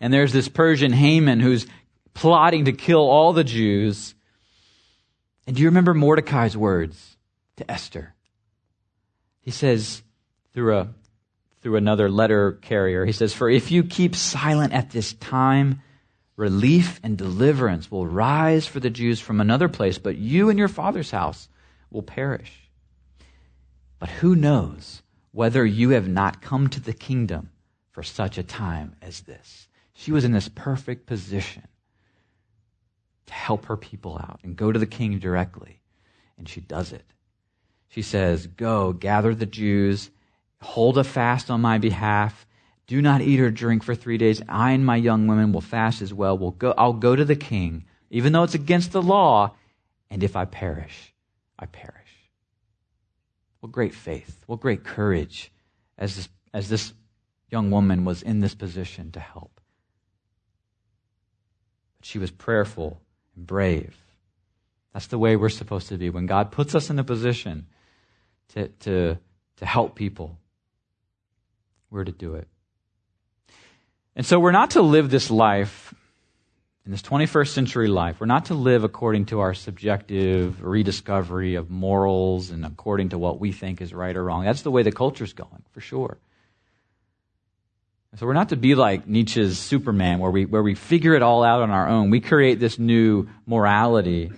and 0.00 0.12
there's 0.12 0.33
this 0.33 0.48
Persian 0.48 0.92
Haman 0.92 1.38
who's 1.38 1.66
plotting 2.14 2.64
to 2.64 2.72
kill 2.72 3.09
all 3.09 3.33
the 3.33 3.44
Jews, 3.44 4.14
and 5.46 5.57
do 5.57 5.62
you 5.62 5.68
remember 5.68 5.94
Mordecai's 5.94 6.57
words 6.57 7.16
to 7.57 7.70
Esther? 7.70 8.14
He 9.40 9.50
says 9.50 10.02
through 10.52 10.76
a 10.76 10.88
through 11.62 11.76
another 11.76 12.11
letter 12.11 12.52
carrier, 12.52 13.05
he 13.05 13.12
says, 13.12 13.33
For 13.33 13.48
if 13.48 13.70
you 13.70 13.85
keep 13.85 14.16
silent 14.16 14.72
at 14.72 14.90
this 14.90 15.12
time, 15.14 15.81
relief 16.37 16.98
and 17.05 17.16
deliverance 17.16 17.88
will 17.88 18.07
rise 18.07 18.66
for 18.66 18.81
the 18.81 18.90
Jews 18.90 19.20
from 19.20 19.40
another 19.40 19.68
place, 19.68 19.96
but 19.96 20.16
you 20.16 20.50
and 20.50 20.59
your 20.59 20.68
father's 20.68 21.12
house 21.12 21.48
will 21.90 22.02
perish. 22.02 22.68
But 24.00 24.09
who 24.09 24.35
knows 24.35 25.02
whether 25.31 25.64
you 25.64 25.90
have 25.90 26.09
not 26.09 26.42
come 26.42 26.68
to 26.70 26.81
the 26.81 26.92
kingdom 26.92 27.50
for 27.92 28.02
such 28.02 28.38
a 28.38 28.42
time 28.42 28.96
as 29.00 29.20
this? 29.20 29.68
She 29.92 30.11
was 30.11 30.24
in 30.24 30.33
this 30.33 30.48
perfect 30.48 31.07
position 31.07 31.62
to 33.26 33.32
help 33.32 33.66
her 33.66 33.76
people 33.76 34.16
out 34.16 34.40
and 34.42 34.56
go 34.56 34.72
to 34.72 34.78
the 34.78 34.87
king 34.87 35.18
directly. 35.18 35.80
And 36.37 36.48
she 36.48 36.61
does 36.61 36.92
it. 36.92 37.04
She 37.88 38.02
says, 38.02 38.46
Go, 38.46 38.92
gather 38.92 39.35
the 39.35 39.46
Jews, 39.46 40.11
hold 40.61 40.98
a 40.98 41.04
fast 41.04 41.50
on 41.50 41.61
my 41.61 41.78
behalf. 41.78 42.46
Do 42.87 43.00
not 43.00 43.20
eat 43.20 43.40
or 43.40 43.50
drink 43.50 43.82
for 43.82 43.94
three 43.94 44.18
days. 44.18 44.42
I 44.48 44.72
and 44.72 44.85
my 44.85 44.96
young 44.96 45.26
women 45.26 45.52
will 45.52 45.61
fast 45.61 46.02
as 46.02 46.12
well. 46.12 46.37
We'll 46.37 46.50
go, 46.50 46.74
I'll 46.76 46.92
go 46.94 47.14
to 47.14 47.24
the 47.24 47.37
king, 47.37 47.85
even 48.11 48.32
though 48.32 48.42
it's 48.42 48.54
against 48.54 48.92
the 48.92 49.02
law. 49.02 49.54
And 50.11 50.22
if 50.22 50.37
I 50.37 50.44
perish, 50.44 51.14
I 51.58 51.66
perish. 51.66 51.96
What 53.61 53.72
great 53.72 53.94
faith. 53.94 54.42
What 54.46 54.61
great 54.61 54.85
courage 54.85 55.52
as 55.96 56.16
this, 56.16 56.28
as 56.52 56.68
this 56.68 56.92
young 57.50 57.70
woman 57.70 58.04
was 58.04 58.22
in 58.22 58.40
this 58.40 58.54
position 58.54 59.12
to 59.12 59.20
help. 59.20 59.61
But 61.98 62.06
she 62.06 62.18
was 62.18 62.30
prayerful 62.30 63.00
and 63.37 63.47
brave. 63.47 63.97
That's 64.92 65.07
the 65.07 65.18
way 65.18 65.37
we're 65.37 65.49
supposed 65.49 65.88
to 65.88 65.97
be. 65.97 66.11
When 66.11 66.27
God 66.27 66.51
puts 66.51 66.75
us 66.75 66.90
in 66.90 66.99
a 66.99 67.05
position 67.05 67.66
to, 68.55 68.68
to, 68.68 69.18
to 69.57 69.66
help 69.66 69.95
people, 69.95 70.38
we're 71.90 72.05
to 72.05 72.12
do 72.12 72.35
it. 72.35 72.49
And 74.14 74.27
so 74.27 74.38
we're 74.38 74.53
not 74.53 74.73
to 74.73 74.83
live 74.83 75.11
this 75.11 75.31
life, 75.31 75.95
in 76.85 76.90
this 76.90 77.03
21st 77.03 77.49
century 77.49 77.88
life, 77.88 78.21
we're 78.21 78.27
not 78.27 78.47
to 78.47 78.55
live 78.55 78.85
according 78.85 79.27
to 79.27 79.40
our 79.40 79.55
subjective 79.55 80.62
rediscovery 80.62 81.55
of 81.55 81.71
morals 81.71 82.51
and 82.51 82.66
according 82.66 83.11
to 83.11 83.18
what 83.18 83.40
we 83.40 83.53
think 83.53 83.81
is 83.81 83.95
right 83.95 84.16
or 84.16 84.25
wrong. 84.25 84.45
That's 84.45 84.62
the 84.62 84.71
way 84.71 84.83
the 84.83 84.92
culture's 84.92 85.33
going, 85.33 85.62
for 85.71 85.81
sure. 85.81 86.18
So 88.16 88.27
we're 88.27 88.35
not 88.35 88.51
to 88.51 88.57
be 88.57 88.75
like 88.75 89.07
Nietzsche's 89.09 89.59
Superman, 89.59 90.18
where 90.18 90.31
we, 90.31 90.44
where 90.44 90.62
we 90.62 90.75
figure 90.75 91.14
it 91.14 91.22
all 91.22 91.42
out 91.42 91.62
on 91.62 91.70
our 91.70 91.88
own. 91.88 92.11
We 92.11 92.20
create 92.20 92.61
this 92.61 92.79
new 92.79 93.29
morality. 93.46 94.31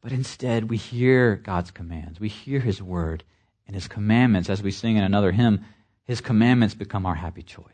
But 0.00 0.12
instead, 0.12 0.70
we 0.70 0.78
hear 0.78 1.36
God's 1.36 1.70
commands. 1.70 2.18
We 2.18 2.28
hear 2.28 2.58
His 2.58 2.82
word 2.82 3.22
and 3.66 3.74
His 3.74 3.86
commandments. 3.86 4.48
As 4.48 4.62
we 4.62 4.70
sing 4.70 4.96
in 4.96 5.04
another 5.04 5.30
hymn, 5.30 5.66
His 6.04 6.22
commandments 6.22 6.74
become 6.74 7.04
our 7.04 7.14
happy 7.14 7.42
choice. 7.42 7.64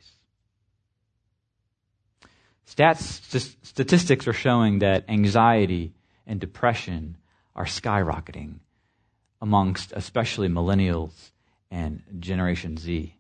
Stats, 2.68 3.00
statistics 3.62 4.26
are 4.26 4.32
showing 4.32 4.80
that 4.80 5.04
anxiety 5.08 5.92
and 6.26 6.40
depression 6.40 7.16
are 7.54 7.64
skyrocketing 7.64 8.56
amongst 9.40 9.92
especially 9.92 10.48
millennials 10.48 11.30
and 11.70 12.02
Generation 12.18 12.76
Z. 12.76 13.14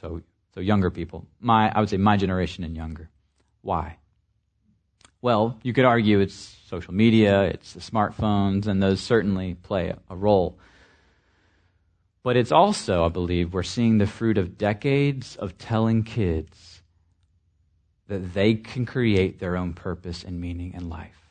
So 0.00 0.22
So 0.56 0.62
younger 0.62 0.90
people. 0.90 1.26
My, 1.38 1.70
I 1.70 1.80
would 1.80 1.90
say 1.90 1.98
my 1.98 2.16
generation 2.16 2.64
and 2.64 2.74
younger. 2.74 3.10
Why? 3.60 3.98
Well, 5.20 5.58
you 5.62 5.74
could 5.74 5.84
argue 5.84 6.20
it's 6.20 6.56
social 6.68 6.94
media, 6.94 7.42
it's 7.42 7.74
the 7.74 7.80
smartphones, 7.80 8.66
and 8.66 8.82
those 8.82 9.00
certainly 9.00 9.54
play 9.54 9.92
a 10.08 10.16
role. 10.16 10.58
But 12.22 12.36
it's 12.36 12.52
also, 12.52 13.04
I 13.04 13.08
believe, 13.08 13.52
we're 13.52 13.62
seeing 13.62 13.98
the 13.98 14.06
fruit 14.06 14.38
of 14.38 14.56
decades 14.56 15.36
of 15.36 15.58
telling 15.58 16.04
kids 16.04 16.82
that 18.08 18.32
they 18.32 18.54
can 18.54 18.86
create 18.86 19.38
their 19.38 19.56
own 19.56 19.74
purpose 19.74 20.24
and 20.24 20.40
meaning 20.40 20.72
in 20.72 20.88
life. 20.88 21.30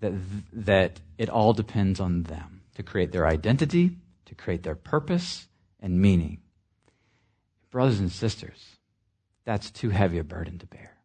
That, 0.00 0.12
that 0.52 1.00
it 1.16 1.30
all 1.30 1.54
depends 1.54 1.98
on 1.98 2.24
them 2.24 2.60
to 2.74 2.82
create 2.82 3.12
their 3.12 3.26
identity, 3.26 3.96
to 4.26 4.34
create 4.34 4.62
their 4.62 4.74
purpose 4.74 5.48
and 5.80 5.98
meaning. 5.98 6.40
Brothers 7.70 8.00
and 8.00 8.10
sisters, 8.10 8.76
that's 9.44 9.70
too 9.70 9.90
heavy 9.90 10.18
a 10.18 10.24
burden 10.24 10.58
to 10.58 10.66
bear. 10.66 10.96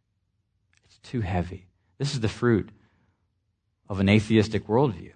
It's 0.85 0.99
too 0.99 1.21
heavy. 1.21 1.67
This 1.97 2.13
is 2.13 2.19
the 2.19 2.29
fruit 2.29 2.69
of 3.89 3.99
an 3.99 4.09
atheistic 4.09 4.67
worldview. 4.67 5.11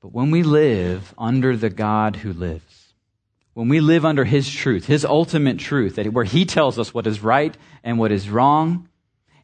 But 0.00 0.12
when 0.12 0.30
we 0.30 0.42
live 0.42 1.12
under 1.18 1.56
the 1.56 1.70
God 1.70 2.16
who 2.16 2.32
lives, 2.32 2.94
when 3.54 3.68
we 3.68 3.80
live 3.80 4.04
under 4.04 4.24
His 4.24 4.48
truth, 4.48 4.86
His 4.86 5.04
ultimate 5.04 5.58
truth, 5.58 5.96
that 5.96 6.12
where 6.12 6.24
He 6.24 6.44
tells 6.44 6.78
us 6.78 6.94
what 6.94 7.06
is 7.06 7.22
right 7.22 7.56
and 7.82 7.98
what 7.98 8.12
is 8.12 8.30
wrong, 8.30 8.88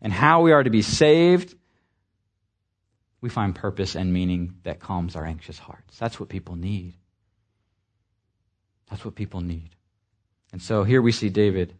and 0.01 0.13
how 0.13 0.43
we 0.43 0.53
are 0.53 0.63
to 0.63 0.71
be 0.71 0.83
saved, 0.83 1.55
we 3.21 3.29
find 3.29 3.55
purpose 3.55 3.97
and 3.97 4.13
meaning 4.13 4.55
that 4.63 4.81
calms 4.81 5.17
our 5.17 5.25
anxious 5.25 5.59
hearts. 5.59 5.99
That's 5.99 6.21
what 6.21 6.29
people 6.29 6.57
need. 6.57 6.95
That's 8.95 9.05
what 9.05 9.17
people 9.17 9.41
need. 9.41 9.71
And 10.53 10.63
so 10.63 10.85
here 10.85 11.03
we 11.03 11.11
see 11.11 11.29
David 11.29 11.75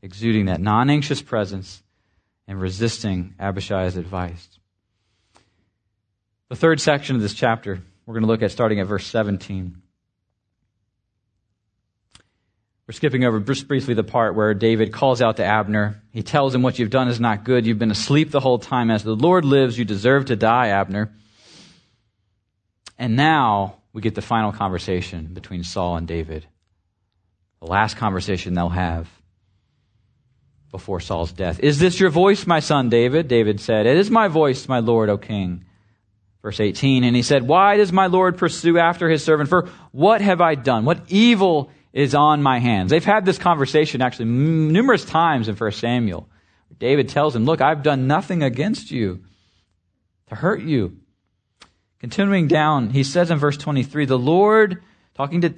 exuding 0.00 0.44
that 0.44 0.60
non 0.60 0.90
anxious 0.90 1.20
presence 1.20 1.82
and 2.46 2.60
resisting 2.60 3.34
Abishai's 3.40 3.96
advice. 3.96 4.48
The 6.50 6.54
third 6.54 6.80
section 6.80 7.16
of 7.16 7.22
this 7.22 7.34
chapter, 7.34 7.82
we're 8.06 8.14
going 8.14 8.22
to 8.22 8.28
look 8.28 8.42
at 8.42 8.52
starting 8.52 8.78
at 8.78 8.86
verse 8.86 9.04
17. 9.08 9.82
We're 12.86 12.92
skipping 12.92 13.24
over 13.24 13.40
just 13.40 13.66
briefly 13.66 13.94
the 13.94 14.04
part 14.04 14.36
where 14.36 14.54
David 14.54 14.92
calls 14.92 15.20
out 15.20 15.38
to 15.38 15.44
Abner. 15.44 16.00
He 16.12 16.22
tells 16.22 16.54
him, 16.54 16.62
What 16.62 16.78
you've 16.78 16.90
done 16.90 17.08
is 17.08 17.18
not 17.18 17.42
good. 17.42 17.66
You've 17.66 17.80
been 17.80 17.90
asleep 17.90 18.30
the 18.30 18.38
whole 18.38 18.60
time. 18.60 18.88
As 18.88 19.02
the 19.02 19.16
Lord 19.16 19.44
lives, 19.44 19.76
you 19.76 19.84
deserve 19.84 20.26
to 20.26 20.36
die, 20.36 20.68
Abner. 20.68 21.12
And 23.00 23.16
now 23.16 23.78
we 23.92 24.00
get 24.00 24.14
the 24.14 24.22
final 24.22 24.52
conversation 24.52 25.34
between 25.34 25.64
Saul 25.64 25.96
and 25.96 26.06
David. 26.06 26.46
The 27.62 27.68
last 27.68 27.96
conversation 27.96 28.54
they'll 28.54 28.68
have 28.68 29.08
before 30.72 30.98
Saul's 30.98 31.30
death. 31.30 31.60
Is 31.60 31.78
this 31.78 32.00
your 32.00 32.10
voice, 32.10 32.44
my 32.44 32.58
son 32.58 32.88
David? 32.88 33.28
David 33.28 33.60
said, 33.60 33.86
It 33.86 33.96
is 33.98 34.10
my 34.10 34.26
voice, 34.26 34.66
my 34.66 34.80
Lord, 34.80 35.08
O 35.08 35.16
king. 35.16 35.64
Verse 36.42 36.58
18, 36.58 37.04
and 37.04 37.14
he 37.14 37.22
said, 37.22 37.46
Why 37.46 37.76
does 37.76 37.92
my 37.92 38.08
Lord 38.08 38.36
pursue 38.36 38.78
after 38.78 39.08
his 39.08 39.22
servant? 39.22 39.48
For 39.48 39.68
what 39.92 40.20
have 40.20 40.40
I 40.40 40.56
done? 40.56 40.84
What 40.84 41.04
evil 41.06 41.70
is 41.92 42.16
on 42.16 42.42
my 42.42 42.58
hands? 42.58 42.90
They've 42.90 43.04
had 43.04 43.24
this 43.24 43.38
conversation 43.38 44.02
actually 44.02 44.24
numerous 44.24 45.04
times 45.04 45.46
in 45.48 45.54
1 45.54 45.70
Samuel. 45.70 46.28
David 46.80 47.10
tells 47.10 47.36
him, 47.36 47.44
Look, 47.44 47.60
I've 47.60 47.84
done 47.84 48.08
nothing 48.08 48.42
against 48.42 48.90
you 48.90 49.22
to 50.30 50.34
hurt 50.34 50.62
you. 50.62 50.96
Continuing 52.00 52.48
down, 52.48 52.90
he 52.90 53.04
says 53.04 53.30
in 53.30 53.38
verse 53.38 53.56
23, 53.56 54.06
The 54.06 54.18
Lord, 54.18 54.82
talking 55.14 55.40
to 55.42 55.50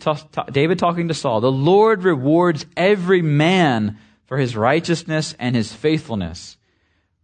David 0.51 0.79
talking 0.79 1.09
to 1.09 1.15
Saul, 1.15 1.41
the 1.41 1.51
Lord 1.51 2.05
rewards 2.05 2.67
every 2.77 3.23
man 3.23 3.99
for 4.27 4.39
his 4.39 4.57
righteousness 4.57 5.35
and 5.39 5.55
his 5.55 5.73
faithfulness. 5.73 6.57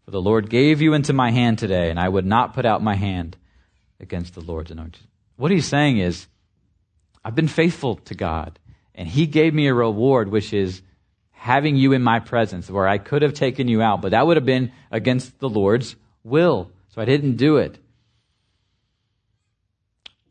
For 0.04 0.10
the 0.10 0.20
Lord 0.20 0.50
gave 0.50 0.80
you 0.80 0.94
into 0.94 1.12
my 1.12 1.30
hand 1.30 1.58
today, 1.58 1.90
and 1.90 1.98
I 1.98 2.08
would 2.08 2.26
not 2.26 2.54
put 2.54 2.66
out 2.66 2.82
my 2.82 2.94
hand 2.94 3.36
against 3.98 4.34
the 4.34 4.40
Lord's 4.40 4.70
anointed. 4.70 5.02
What 5.36 5.50
he's 5.50 5.66
saying 5.66 5.98
is, 5.98 6.26
I've 7.24 7.34
been 7.34 7.48
faithful 7.48 7.96
to 7.96 8.14
God, 8.14 8.58
and 8.94 9.08
he 9.08 9.26
gave 9.26 9.54
me 9.54 9.66
a 9.66 9.74
reward, 9.74 10.30
which 10.30 10.52
is 10.52 10.82
having 11.32 11.76
you 11.76 11.92
in 11.92 12.02
my 12.02 12.20
presence, 12.20 12.70
where 12.70 12.86
I 12.86 12.98
could 12.98 13.22
have 13.22 13.34
taken 13.34 13.66
you 13.66 13.80
out, 13.80 14.02
but 14.02 14.10
that 14.10 14.26
would 14.26 14.36
have 14.36 14.44
been 14.44 14.72
against 14.90 15.38
the 15.38 15.48
Lord's 15.48 15.96
will. 16.22 16.70
So 16.88 17.00
I 17.00 17.06
didn't 17.06 17.36
do 17.36 17.56
it. 17.56 17.78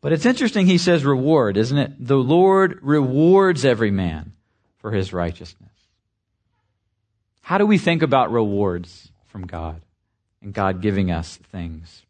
But 0.00 0.12
it's 0.12 0.26
interesting 0.26 0.66
he 0.66 0.78
says 0.78 1.04
reward, 1.04 1.56
isn't 1.56 1.76
it? 1.76 1.92
The 1.98 2.16
Lord 2.16 2.78
rewards 2.82 3.64
every 3.64 3.90
man 3.90 4.32
for 4.78 4.92
his 4.92 5.12
righteousness. 5.12 5.70
How 7.42 7.58
do 7.58 7.66
we 7.66 7.78
think 7.78 8.02
about 8.02 8.32
rewards 8.32 9.10
from 9.26 9.46
God 9.46 9.82
and 10.40 10.54
God 10.54 10.80
giving 10.80 11.10
us 11.10 11.36
things? 11.36 12.02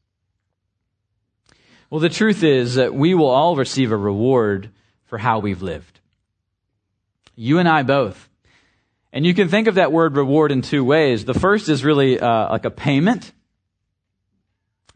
Well, 1.88 2.00
the 2.00 2.08
truth 2.08 2.44
is 2.44 2.76
that 2.76 2.94
we 2.94 3.14
will 3.14 3.30
all 3.30 3.56
receive 3.56 3.90
a 3.90 3.96
reward 3.96 4.70
for 5.06 5.18
how 5.18 5.40
we've 5.40 5.62
lived. 5.62 5.98
You 7.34 7.58
and 7.58 7.68
I 7.68 7.82
both. 7.82 8.28
And 9.12 9.26
you 9.26 9.34
can 9.34 9.48
think 9.48 9.66
of 9.66 9.74
that 9.74 9.90
word 9.90 10.16
reward 10.16 10.52
in 10.52 10.62
two 10.62 10.84
ways. 10.84 11.24
The 11.24 11.34
first 11.34 11.68
is 11.68 11.84
really 11.84 12.20
uh, 12.20 12.50
like 12.50 12.64
a 12.64 12.70
payment, 12.70 13.32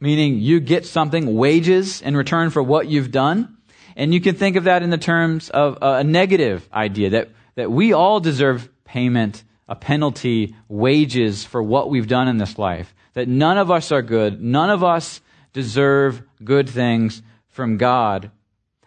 meaning 0.04 0.38
you 0.38 0.60
get 0.60 0.84
something, 0.84 1.34
wages, 1.34 2.02
in 2.02 2.14
return 2.14 2.50
for 2.50 2.62
what 2.62 2.88
you've 2.88 3.10
done. 3.10 3.56
And 3.96 4.12
you 4.12 4.20
can 4.20 4.34
think 4.34 4.56
of 4.56 4.64
that 4.64 4.82
in 4.82 4.90
the 4.90 4.98
terms 4.98 5.48
of 5.48 5.78
a 5.80 6.04
negative 6.04 6.68
idea 6.74 7.08
that, 7.10 7.30
that 7.54 7.72
we 7.72 7.94
all 7.94 8.20
deserve 8.20 8.68
payment 8.84 9.42
a 9.66 9.74
penalty, 9.74 10.54
wages 10.68 11.42
for 11.42 11.62
what 11.62 11.88
we've 11.88 12.06
done 12.06 12.28
in 12.28 12.36
this 12.36 12.58
life. 12.58 12.94
That 13.14 13.28
none 13.28 13.56
of 13.56 13.70
us 13.70 13.92
are 13.92 14.02
good. 14.02 14.42
None 14.42 14.68
of 14.68 14.84
us 14.84 15.22
deserve 15.54 16.22
good 16.44 16.68
things 16.68 17.22
from 17.48 17.78
God. 17.78 18.30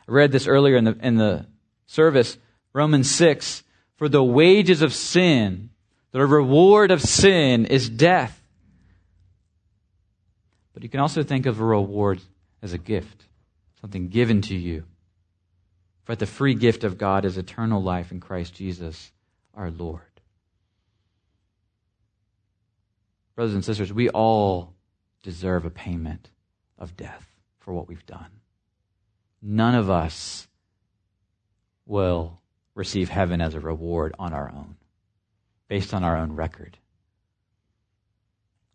I 0.08 0.12
read 0.12 0.32
this 0.32 0.46
earlier 0.46 0.76
in 0.76 0.84
the, 0.84 0.98
in 1.02 1.16
the 1.16 1.48
service. 1.88 2.38
Romans 2.74 3.10
6. 3.10 3.64
For 3.96 4.08
the 4.08 4.24
wages 4.24 4.84
of 4.84 4.94
sin, 4.94 5.72
the 6.12 6.24
reward 6.28 6.92
of 6.92 7.02
sin 7.02 7.66
is 7.66 7.90
death. 7.90 8.37
But 10.78 10.84
you 10.84 10.90
can 10.90 11.00
also 11.00 11.24
think 11.24 11.48
of 11.48 11.60
a 11.60 11.66
reward 11.66 12.22
as 12.62 12.72
a 12.72 12.78
gift, 12.78 13.26
something 13.82 14.10
given 14.10 14.44
to 14.44 14.56
you. 14.56 14.84
For 16.04 16.16
the 16.16 16.28
free 16.28 16.54
gift 16.54 16.84
of 16.84 17.00
God 17.00 17.26
is 17.26 17.36
eternal 17.36 17.82
life 17.82 18.12
in 18.12 18.20
Christ 18.20 18.54
Jesus 18.54 19.12
our 19.56 19.72
Lord. 19.72 20.04
Brothers 23.36 23.56
and 23.56 23.66
sisters, 23.66 23.92
we 23.92 24.10
all 24.10 24.76
deserve 25.24 25.66
a 25.66 25.72
payment 25.72 26.30
of 26.78 26.96
death 26.96 27.26
for 27.58 27.74
what 27.74 27.88
we've 27.88 28.06
done. 28.06 28.30
None 29.42 29.74
of 29.74 29.90
us 29.90 30.48
will 31.88 32.40
receive 32.76 33.10
heaven 33.10 33.42
as 33.42 33.56
a 33.56 33.60
reward 33.60 34.14
on 34.20 34.32
our 34.32 34.52
own, 34.52 34.76
based 35.70 35.96
on 35.96 36.04
our 36.04 36.16
own 36.16 36.34
record. 36.34 36.78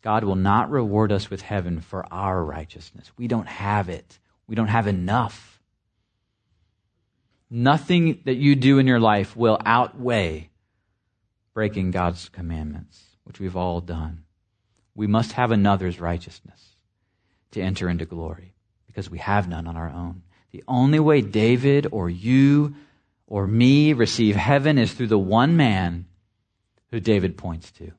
God 0.02 0.24
will 0.24 0.36
not 0.36 0.70
reward 0.70 1.12
us 1.12 1.30
with 1.30 1.42
heaven 1.42 1.80
for 1.80 2.04
our 2.12 2.44
righteousness. 2.44 3.10
We 3.16 3.28
don't 3.28 3.48
have 3.48 3.88
it. 3.88 4.18
We 4.46 4.54
don't 4.54 4.68
have 4.68 4.86
enough. 4.86 5.60
Nothing 7.48 8.20
that 8.24 8.36
you 8.36 8.56
do 8.56 8.78
in 8.78 8.86
your 8.86 9.00
life 9.00 9.36
will 9.36 9.58
outweigh 9.64 10.50
breaking 11.54 11.92
God's 11.92 12.28
commandments, 12.28 13.02
which 13.24 13.38
we've 13.38 13.56
all 13.56 13.80
done 13.80 14.24
we 14.94 15.06
must 15.06 15.32
have 15.32 15.50
another's 15.50 16.00
righteousness 16.00 16.76
to 17.52 17.60
enter 17.60 17.88
into 17.88 18.04
glory 18.04 18.54
because 18.86 19.10
we 19.10 19.18
have 19.18 19.48
none 19.48 19.66
on 19.66 19.76
our 19.76 19.90
own. 19.90 20.22
The 20.50 20.64
only 20.68 21.00
way 21.00 21.22
David 21.22 21.86
or 21.90 22.10
you 22.10 22.74
or 23.26 23.46
me 23.46 23.92
receive 23.94 24.36
heaven 24.36 24.76
is 24.76 24.92
through 24.92 25.06
the 25.06 25.18
one 25.18 25.56
man 25.56 26.06
who 26.90 27.00
David 27.00 27.38
points 27.38 27.70
to. 27.72 27.92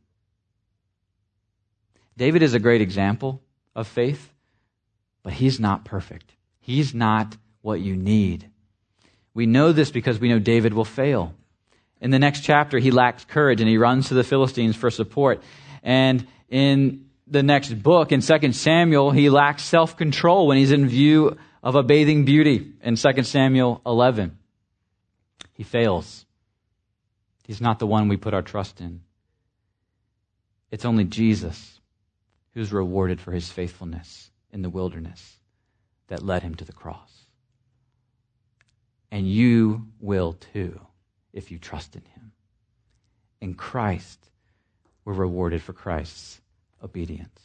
David 2.17 2.43
is 2.43 2.53
a 2.53 2.59
great 2.59 2.81
example 2.81 3.41
of 3.75 3.87
faith, 3.87 4.31
but 5.23 5.33
he's 5.33 5.59
not 5.59 5.85
perfect. 5.85 6.33
He's 6.59 6.93
not 6.93 7.35
what 7.61 7.79
you 7.79 7.95
need. 7.95 8.49
We 9.33 9.45
know 9.45 9.71
this 9.71 9.89
because 9.89 10.19
we 10.19 10.29
know 10.29 10.39
David 10.39 10.73
will 10.73 10.85
fail. 10.85 11.33
In 11.99 12.11
the 12.11 12.19
next 12.19 12.41
chapter, 12.41 12.77
he 12.77 12.91
lacks 12.91 13.25
courage 13.25 13.61
and 13.61 13.69
he 13.69 13.77
runs 13.77 14.09
to 14.09 14.13
the 14.13 14.23
Philistines 14.23 14.75
for 14.75 14.91
support. 14.91 15.41
And 15.81 16.27
in 16.49 17.05
the 17.27 17.41
next 17.41 17.73
book, 17.73 18.11
in 18.11 18.21
2 18.21 18.51
Samuel, 18.51 19.11
he 19.11 19.29
lacks 19.29 19.63
self 19.63 19.97
control 19.97 20.47
when 20.47 20.57
he's 20.57 20.71
in 20.71 20.87
view 20.87 21.37
of 21.63 21.75
a 21.75 21.83
bathing 21.83 22.25
beauty 22.25 22.73
in 22.83 22.95
2 22.95 23.23
Samuel 23.23 23.81
11. 23.85 24.37
He 25.53 25.63
fails. 25.63 26.25
He's 27.45 27.61
not 27.61 27.79
the 27.79 27.87
one 27.87 28.07
we 28.07 28.17
put 28.17 28.33
our 28.33 28.41
trust 28.41 28.81
in. 28.81 29.01
It's 30.71 30.85
only 30.85 31.05
Jesus 31.05 31.79
who's 32.53 32.71
rewarded 32.71 33.19
for 33.19 33.31
his 33.31 33.49
faithfulness 33.49 34.31
in 34.51 34.61
the 34.61 34.69
wilderness 34.69 35.37
that 36.07 36.23
led 36.23 36.43
him 36.43 36.55
to 36.55 36.65
the 36.65 36.73
cross. 36.73 37.25
and 39.13 39.29
you 39.29 39.85
will 39.99 40.33
too 40.33 40.79
if 41.33 41.51
you 41.51 41.59
trust 41.59 41.95
in 41.95 42.01
him. 42.01 42.31
In 43.41 43.53
Christ, 43.53 44.17
we're 45.05 45.13
rewarded 45.13 45.61
for 45.61 45.71
Christ's 45.71 46.41
obedience. 46.83 47.39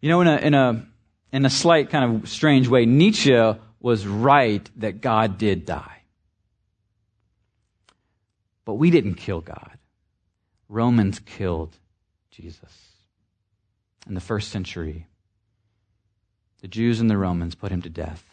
You 0.00 0.08
know, 0.08 0.22
in 0.22 0.26
a, 0.26 0.36
in 0.36 0.54
a, 0.54 0.86
in 1.32 1.44
a 1.44 1.50
slight 1.50 1.90
kind 1.90 2.22
of 2.22 2.30
strange 2.30 2.66
way, 2.66 2.86
Nietzsche 2.86 3.52
was 3.78 4.06
right 4.06 4.70
that 4.76 5.02
God 5.02 5.36
did 5.36 5.66
die. 5.66 5.98
But 8.64 8.74
we 8.74 8.90
didn't 8.90 9.16
kill 9.16 9.42
God. 9.42 9.76
Romans 10.70 11.18
killed 11.18 11.76
Jesus. 12.30 12.72
In 14.06 14.14
the 14.14 14.20
first 14.20 14.50
century, 14.50 15.06
the 16.60 16.68
Jews 16.68 17.00
and 17.00 17.10
the 17.10 17.18
Romans 17.18 17.54
put 17.54 17.72
him 17.72 17.82
to 17.82 17.90
death. 17.90 18.24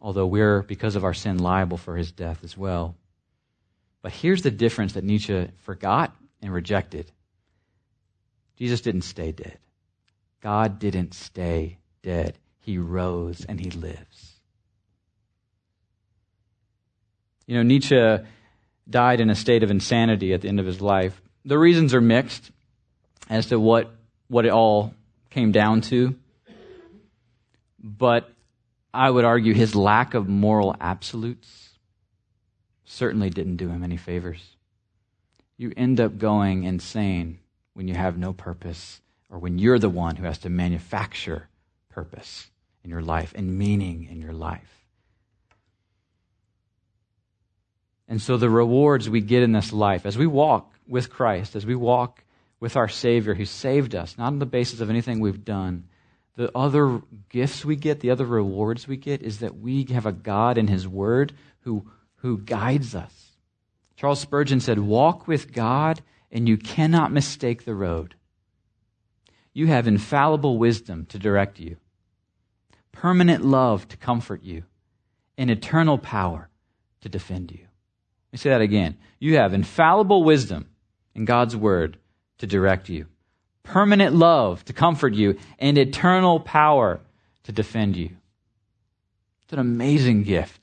Although 0.00 0.26
we're, 0.26 0.62
because 0.62 0.96
of 0.96 1.04
our 1.04 1.14
sin, 1.14 1.38
liable 1.38 1.76
for 1.76 1.96
his 1.96 2.10
death 2.10 2.42
as 2.42 2.56
well. 2.56 2.96
But 4.02 4.12
here's 4.12 4.42
the 4.42 4.50
difference 4.50 4.94
that 4.94 5.04
Nietzsche 5.04 5.48
forgot 5.58 6.14
and 6.42 6.52
rejected 6.52 7.10
Jesus 8.56 8.80
didn't 8.80 9.02
stay 9.02 9.32
dead. 9.32 9.58
God 10.40 10.78
didn't 10.78 11.14
stay 11.14 11.78
dead. 12.02 12.38
He 12.60 12.78
rose 12.78 13.44
and 13.44 13.58
he 13.58 13.70
lives. 13.70 14.32
You 17.46 17.56
know, 17.56 17.62
Nietzsche 17.62 18.18
died 18.92 19.20
in 19.20 19.30
a 19.30 19.34
state 19.34 19.64
of 19.64 19.70
insanity 19.70 20.32
at 20.32 20.40
the 20.40 20.48
end 20.48 20.60
of 20.60 20.66
his 20.66 20.80
life. 20.80 21.20
The 21.44 21.58
reasons 21.58 21.94
are 21.94 22.00
mixed 22.00 22.52
as 23.28 23.46
to 23.46 23.58
what, 23.58 23.90
what 24.28 24.46
it 24.46 24.52
all 24.52 24.94
came 25.30 25.50
down 25.50 25.80
to. 25.82 26.14
But 27.82 28.30
I 28.94 29.10
would 29.10 29.24
argue 29.24 29.54
his 29.54 29.74
lack 29.74 30.14
of 30.14 30.28
moral 30.28 30.76
absolutes 30.80 31.70
certainly 32.84 33.30
didn't 33.30 33.56
do 33.56 33.68
him 33.68 33.82
any 33.82 33.96
favors. 33.96 34.56
You 35.56 35.72
end 35.76 36.00
up 36.00 36.18
going 36.18 36.64
insane 36.64 37.38
when 37.74 37.88
you 37.88 37.94
have 37.94 38.18
no 38.18 38.32
purpose 38.32 39.00
or 39.30 39.38
when 39.38 39.58
you're 39.58 39.78
the 39.78 39.88
one 39.88 40.16
who 40.16 40.24
has 40.24 40.38
to 40.38 40.50
manufacture 40.50 41.48
purpose 41.88 42.50
in 42.84 42.90
your 42.90 43.02
life 43.02 43.32
and 43.34 43.58
meaning 43.58 44.08
in 44.10 44.20
your 44.20 44.32
life. 44.32 44.81
And 48.12 48.20
so 48.20 48.36
the 48.36 48.50
rewards 48.50 49.08
we 49.08 49.22
get 49.22 49.42
in 49.42 49.52
this 49.52 49.72
life 49.72 50.04
as 50.04 50.18
we 50.18 50.26
walk 50.26 50.74
with 50.86 51.08
Christ, 51.08 51.56
as 51.56 51.64
we 51.64 51.74
walk 51.74 52.22
with 52.60 52.76
our 52.76 52.86
Savior 52.86 53.32
who 53.32 53.46
saved 53.46 53.94
us, 53.94 54.18
not 54.18 54.26
on 54.26 54.38
the 54.38 54.44
basis 54.44 54.82
of 54.82 54.90
anything 54.90 55.18
we've 55.18 55.46
done, 55.46 55.88
the 56.36 56.54
other 56.54 57.00
gifts 57.30 57.64
we 57.64 57.74
get, 57.74 58.00
the 58.00 58.10
other 58.10 58.26
rewards 58.26 58.86
we 58.86 58.98
get, 58.98 59.22
is 59.22 59.38
that 59.38 59.56
we 59.56 59.84
have 59.84 60.04
a 60.04 60.12
God 60.12 60.58
in 60.58 60.68
His 60.68 60.86
Word 60.86 61.32
who, 61.60 61.90
who 62.16 62.36
guides 62.36 62.94
us. 62.94 63.30
Charles 63.96 64.20
Spurgeon 64.20 64.60
said, 64.60 64.78
Walk 64.78 65.26
with 65.26 65.50
God, 65.50 66.02
and 66.30 66.46
you 66.46 66.58
cannot 66.58 67.12
mistake 67.12 67.64
the 67.64 67.74
road. 67.74 68.14
You 69.54 69.68
have 69.68 69.88
infallible 69.88 70.58
wisdom 70.58 71.06
to 71.06 71.18
direct 71.18 71.58
you, 71.58 71.78
permanent 72.92 73.42
love 73.42 73.88
to 73.88 73.96
comfort 73.96 74.42
you, 74.42 74.64
and 75.38 75.50
eternal 75.50 75.96
power 75.96 76.50
to 77.00 77.08
defend 77.08 77.52
you. 77.52 77.68
Let 78.32 78.38
me 78.38 78.38
say 78.38 78.50
that 78.50 78.60
again. 78.60 78.96
You 79.18 79.36
have 79.36 79.52
infallible 79.52 80.24
wisdom 80.24 80.68
in 81.14 81.24
God's 81.24 81.54
Word 81.54 81.98
to 82.38 82.46
direct 82.46 82.88
you 82.88 83.06
permanent 83.62 84.14
love 84.14 84.64
to 84.66 84.72
comfort 84.72 85.14
you, 85.14 85.38
and 85.58 85.78
eternal 85.78 86.40
power 86.40 87.00
to 87.44 87.52
defend 87.52 87.96
you. 87.96 88.10
It's 89.44 89.52
an 89.52 89.58
amazing 89.58 90.24
gift 90.24 90.60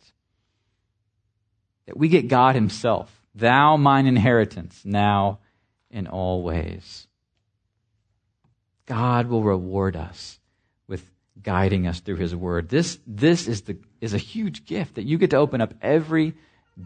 that 1.86 1.98
we 1.98 2.08
get 2.08 2.28
God 2.28 2.56
Himself. 2.56 3.14
Thou 3.36 3.78
mine 3.78 4.06
inheritance, 4.06 4.82
now 4.84 5.40
in 5.90 6.08
all 6.08 6.44
ways. 6.44 7.08
God 8.86 9.28
will 9.28 9.44
reward 9.44 9.96
us 9.96 10.40
with 10.88 11.10
guiding 11.42 11.88
us 11.88 12.00
through 12.00 12.18
His 12.18 12.36
Word. 12.36 12.70
This, 12.70 13.00
this 13.06 13.48
is, 13.48 13.62
the, 13.62 13.78
is 14.02 14.14
a 14.14 14.20
huge 14.20 14.66
gift 14.66 14.96
that 14.96 15.06
you 15.06 15.18
get 15.18 15.30
to 15.32 15.38
open 15.38 15.62
up 15.62 15.74
every 15.82 16.34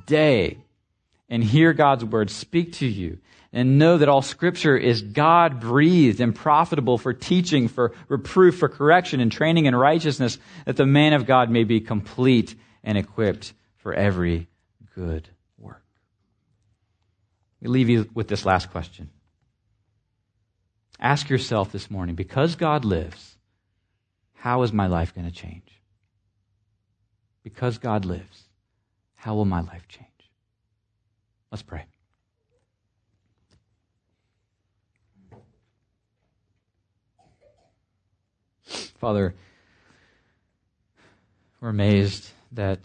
day 0.06 0.58
and 1.30 1.44
hear 1.44 1.74
God's 1.74 2.06
Word 2.06 2.30
speak 2.30 2.74
to 2.74 2.86
you 2.86 3.20
and 3.52 3.78
know 3.78 3.98
that 3.98 4.10
all 4.10 4.22
scripture 4.22 4.76
is 4.76 5.02
God 5.02 5.60
breathed 5.60 6.20
and 6.20 6.36
profitable 6.36 6.98
for 6.98 7.14
teaching, 7.14 7.68
for 7.68 7.94
reproof, 8.08 8.58
for 8.58 8.68
correction, 8.68 9.20
and 9.20 9.32
training 9.32 9.68
in 9.68 9.76
righteousness, 9.76 10.40
that 10.66 10.76
the 10.76 10.86
man 10.86 11.14
of 11.14 11.26
God 11.26 11.50
may 11.50 11.64
be 11.64 11.80
complete 11.80 12.56
and 12.84 12.98
equipped 12.98 13.54
for 13.78 13.94
every 13.94 14.48
good 14.96 15.30
work. 15.58 15.84
We 17.62 17.68
leave 17.68 17.90
you 17.90 18.10
with 18.14 18.28
this 18.28 18.46
last 18.46 18.72
question. 18.72 19.10
Ask 21.00 21.30
yourself 21.30 21.72
this 21.72 21.92
morning, 21.92 22.16
because 22.16 22.56
God 22.56 22.86
lives, 22.86 23.38
how 24.34 24.64
is 24.64 24.74
my 24.74 24.88
life 24.88 25.14
going 25.14 25.30
to 25.30 25.36
change? 25.36 25.82
Because 27.44 27.78
God 27.78 28.06
lives, 28.06 28.44
how 29.16 29.36
will 29.36 29.46
my 29.46 29.62
life 29.62 29.88
change? 29.88 30.08
Let's 31.54 31.62
pray. 31.62 31.86
Father, 38.98 39.36
we're 41.62 41.70
amazed 41.70 42.28
that 42.54 42.80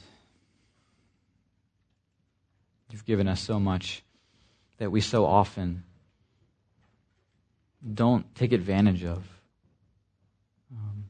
you've 2.90 3.06
given 3.06 3.26
us 3.26 3.40
so 3.40 3.58
much 3.58 4.02
that 4.76 4.92
we 4.92 5.00
so 5.00 5.24
often 5.24 5.84
don't 7.94 8.34
take 8.34 8.52
advantage 8.52 9.02
of. 9.02 9.24
Um, 10.70 11.04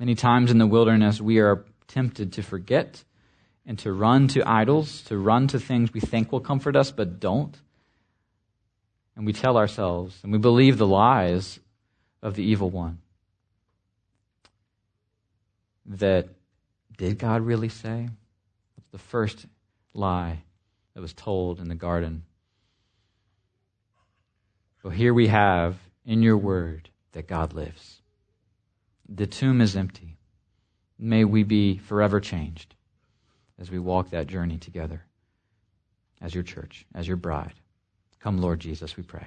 many 0.00 0.16
times 0.16 0.50
in 0.50 0.58
the 0.58 0.66
wilderness, 0.66 1.20
we 1.20 1.38
are 1.38 1.64
tempted 1.86 2.32
to 2.32 2.42
forget 2.42 3.04
and 3.70 3.78
to 3.78 3.92
run 3.92 4.26
to 4.26 4.42
idols, 4.50 5.02
to 5.02 5.16
run 5.16 5.46
to 5.46 5.60
things 5.60 5.92
we 5.92 6.00
think 6.00 6.32
will 6.32 6.40
comfort 6.40 6.74
us 6.74 6.90
but 6.90 7.20
don't. 7.20 7.56
And 9.14 9.24
we 9.24 9.32
tell 9.32 9.56
ourselves 9.56 10.18
and 10.24 10.32
we 10.32 10.38
believe 10.38 10.76
the 10.76 10.88
lies 10.88 11.60
of 12.20 12.34
the 12.34 12.42
evil 12.42 12.68
one 12.68 12.98
that 15.86 16.30
did 16.98 17.20
God 17.20 17.42
really 17.42 17.68
say? 17.68 18.08
What's 18.74 18.90
the 18.90 18.98
first 18.98 19.46
lie 19.94 20.42
that 20.94 21.00
was 21.00 21.12
told 21.12 21.60
in 21.60 21.68
the 21.68 21.76
garden? 21.76 22.24
Well, 24.82 24.92
here 24.92 25.14
we 25.14 25.28
have 25.28 25.76
in 26.04 26.22
your 26.22 26.38
word 26.38 26.88
that 27.12 27.28
God 27.28 27.52
lives. 27.52 28.02
The 29.08 29.28
tomb 29.28 29.60
is 29.60 29.76
empty. 29.76 30.16
May 30.98 31.24
we 31.24 31.44
be 31.44 31.78
forever 31.78 32.18
changed 32.18 32.74
as 33.60 33.70
we 33.70 33.78
walk 33.78 34.10
that 34.10 34.26
journey 34.26 34.58
together 34.58 35.02
as 36.20 36.34
your 36.34 36.44
church, 36.44 36.86
as 36.94 37.06
your 37.06 37.16
bride. 37.16 37.54
Come, 38.18 38.38
Lord 38.38 38.60
Jesus, 38.60 38.96
we 38.96 39.02
pray. 39.02 39.26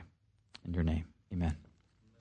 In 0.65 0.73
your 0.73 0.83
name, 0.83 1.05
amen. 1.31 1.55